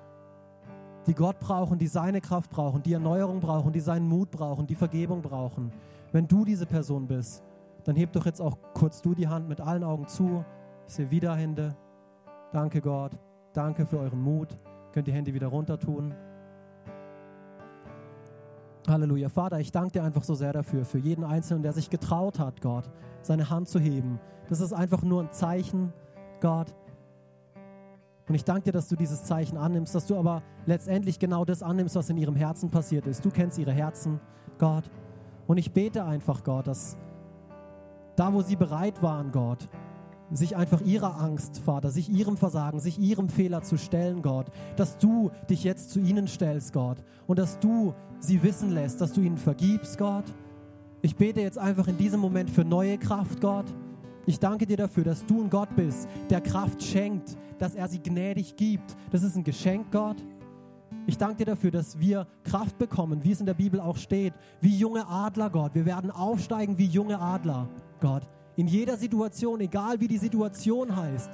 [1.07, 4.75] die Gott brauchen, die seine Kraft brauchen, die Erneuerung brauchen, die seinen Mut brauchen, die
[4.75, 5.73] Vergebung brauchen.
[6.13, 7.43] Wenn du diese Person bist,
[7.85, 10.45] dann heb doch jetzt auch kurz du die Hand mit allen Augen zu.
[10.89, 11.77] Ich sehe wieder Hände.
[12.53, 13.13] Danke Gott.
[13.53, 14.59] Danke für euren Mut.
[14.93, 16.15] Könnt die Hände wieder runter tun.
[18.89, 19.29] Halleluja.
[19.29, 22.61] Vater, ich danke dir einfach so sehr dafür, für jeden Einzelnen, der sich getraut hat,
[22.61, 22.89] Gott,
[23.23, 24.21] seine Hand zu heben.
[24.49, 25.93] Das ist einfach nur ein Zeichen,
[26.41, 26.75] Gott,
[28.29, 31.63] und ich danke dir, dass du dieses Zeichen annimmst, dass du aber letztendlich genau das
[31.63, 33.25] annimmst, was in ihrem Herzen passiert ist.
[33.25, 34.21] Du kennst ihre Herzen,
[34.59, 34.85] Gott.
[35.47, 36.97] Und ich bete einfach, Gott, dass
[38.17, 39.69] da, wo sie bereit waren, Gott,
[40.33, 44.99] sich einfach ihrer Angst, Vater, sich ihrem Versagen, sich ihrem Fehler zu stellen, Gott, dass
[44.99, 49.21] du dich jetzt zu ihnen stellst, Gott, und dass du sie wissen lässt, dass du
[49.21, 50.25] ihnen vergibst, Gott.
[51.03, 53.67] Ich bete jetzt einfach in diesem Moment für neue Kraft, Gott.
[54.27, 58.03] Ich danke dir dafür, dass du ein Gott bist, der Kraft schenkt, dass er sie
[58.03, 58.97] gnädig gibt.
[59.13, 60.17] Das ist ein Geschenk, Gott.
[61.07, 64.35] Ich danke dir dafür, dass wir Kraft bekommen, wie es in der Bibel auch steht,
[64.61, 65.77] wie junge Adler, Gott.
[65.77, 67.69] Wir werden aufsteigen wie junge Adler,
[68.01, 68.29] Gott.
[68.57, 71.31] In jeder Situation, egal wie die Situation heißt.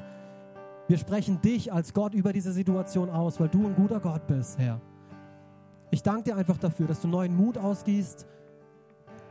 [0.89, 4.59] Wir sprechen dich als Gott über diese Situation aus, weil du ein guter Gott bist,
[4.59, 4.81] Herr.
[5.91, 8.27] Ich danke dir einfach dafür, dass du neuen Mut ausgießt,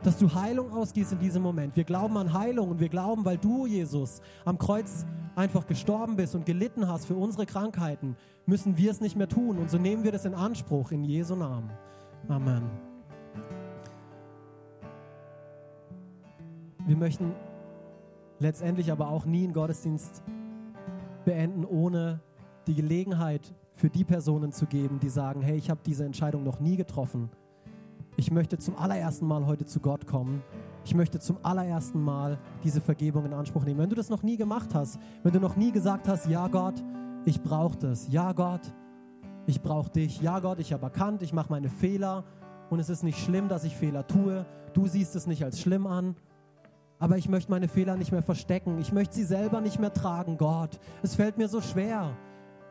[0.02, 1.76] dass du Heilung ausgießt in diesem Moment.
[1.76, 6.34] Wir glauben an Heilung und wir glauben, weil du, Jesus, am Kreuz einfach gestorben bist
[6.34, 9.58] und gelitten hast für unsere Krankheiten, müssen wir es nicht mehr tun.
[9.58, 11.70] Und so nehmen wir das in Anspruch in Jesu Namen.
[12.28, 12.64] Amen.
[16.84, 17.32] Wir möchten
[18.40, 20.24] letztendlich aber auch nie einen Gottesdienst
[21.24, 22.20] beenden, ohne
[22.66, 26.58] die Gelegenheit für die Personen zu geben, die sagen, hey, ich habe diese Entscheidung noch
[26.58, 27.30] nie getroffen
[28.16, 30.42] ich möchte zum allerersten Mal heute zu Gott kommen.
[30.84, 33.80] Ich möchte zum allerersten Mal diese Vergebung in Anspruch nehmen.
[33.80, 36.82] Wenn du das noch nie gemacht hast, wenn du noch nie gesagt hast, ja Gott,
[37.24, 38.08] ich brauche das.
[38.10, 38.72] Ja Gott,
[39.46, 40.20] ich brauche dich.
[40.20, 42.24] Ja Gott, ich habe erkannt, ich mache meine Fehler
[42.70, 44.44] und es ist nicht schlimm, dass ich Fehler tue.
[44.72, 46.16] Du siehst es nicht als schlimm an.
[46.98, 48.78] Aber ich möchte meine Fehler nicht mehr verstecken.
[48.78, 50.78] Ich möchte sie selber nicht mehr tragen, Gott.
[51.02, 52.16] Es fällt mir so schwer.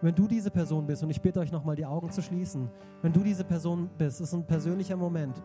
[0.01, 2.69] Wenn du diese Person bist, und ich bitte euch nochmal die Augen zu schließen,
[3.01, 5.41] wenn du diese Person bist, ist ein persönlicher Moment,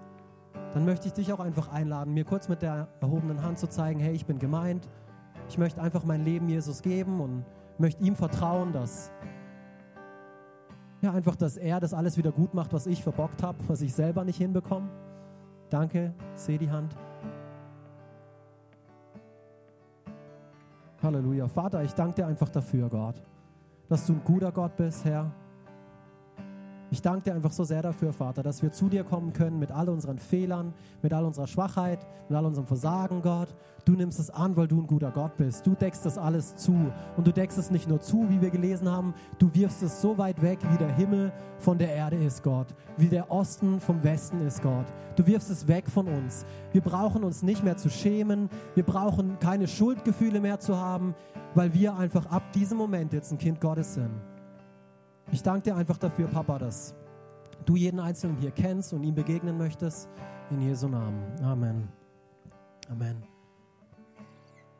[0.72, 4.00] dann möchte ich dich auch einfach einladen, mir kurz mit der erhobenen Hand zu zeigen,
[4.00, 4.88] hey, ich bin gemeint,
[5.48, 7.44] ich möchte einfach mein Leben Jesus geben und
[7.78, 9.10] möchte ihm vertrauen, dass
[11.02, 13.94] Ja, einfach, dass er das alles wieder gut macht, was ich verbockt habe, was ich
[13.94, 14.88] selber nicht hinbekomme.
[15.68, 16.96] Danke, sehe die Hand.
[21.02, 21.46] Halleluja.
[21.48, 23.22] Vater, ich danke dir einfach dafür, Gott,
[23.88, 25.32] dass du ein guter Gott bist, Herr
[26.90, 29.72] ich danke dir einfach so sehr dafür, Vater, dass wir zu dir kommen können mit
[29.72, 30.72] all unseren Fehlern,
[31.02, 33.48] mit all unserer Schwachheit, mit all unserem Versagen, Gott.
[33.84, 35.66] Du nimmst es an, weil du ein guter Gott bist.
[35.66, 36.92] Du deckst das alles zu.
[37.16, 40.16] Und du deckst es nicht nur zu, wie wir gelesen haben, du wirfst es so
[40.18, 42.68] weit weg, wie der Himmel von der Erde ist, Gott.
[42.96, 44.86] Wie der Osten vom Westen ist, Gott.
[45.16, 46.46] Du wirfst es weg von uns.
[46.72, 48.48] Wir brauchen uns nicht mehr zu schämen.
[48.74, 51.14] Wir brauchen keine Schuldgefühle mehr zu haben,
[51.54, 54.35] weil wir einfach ab diesem Moment jetzt ein Kind Gottes sind.
[55.32, 56.94] Ich danke dir einfach dafür, Papa, dass
[57.64, 60.08] du jeden Einzelnen hier kennst und ihm begegnen möchtest.
[60.50, 61.24] In Jesu Namen.
[61.42, 61.88] Amen.
[62.88, 63.35] Amen.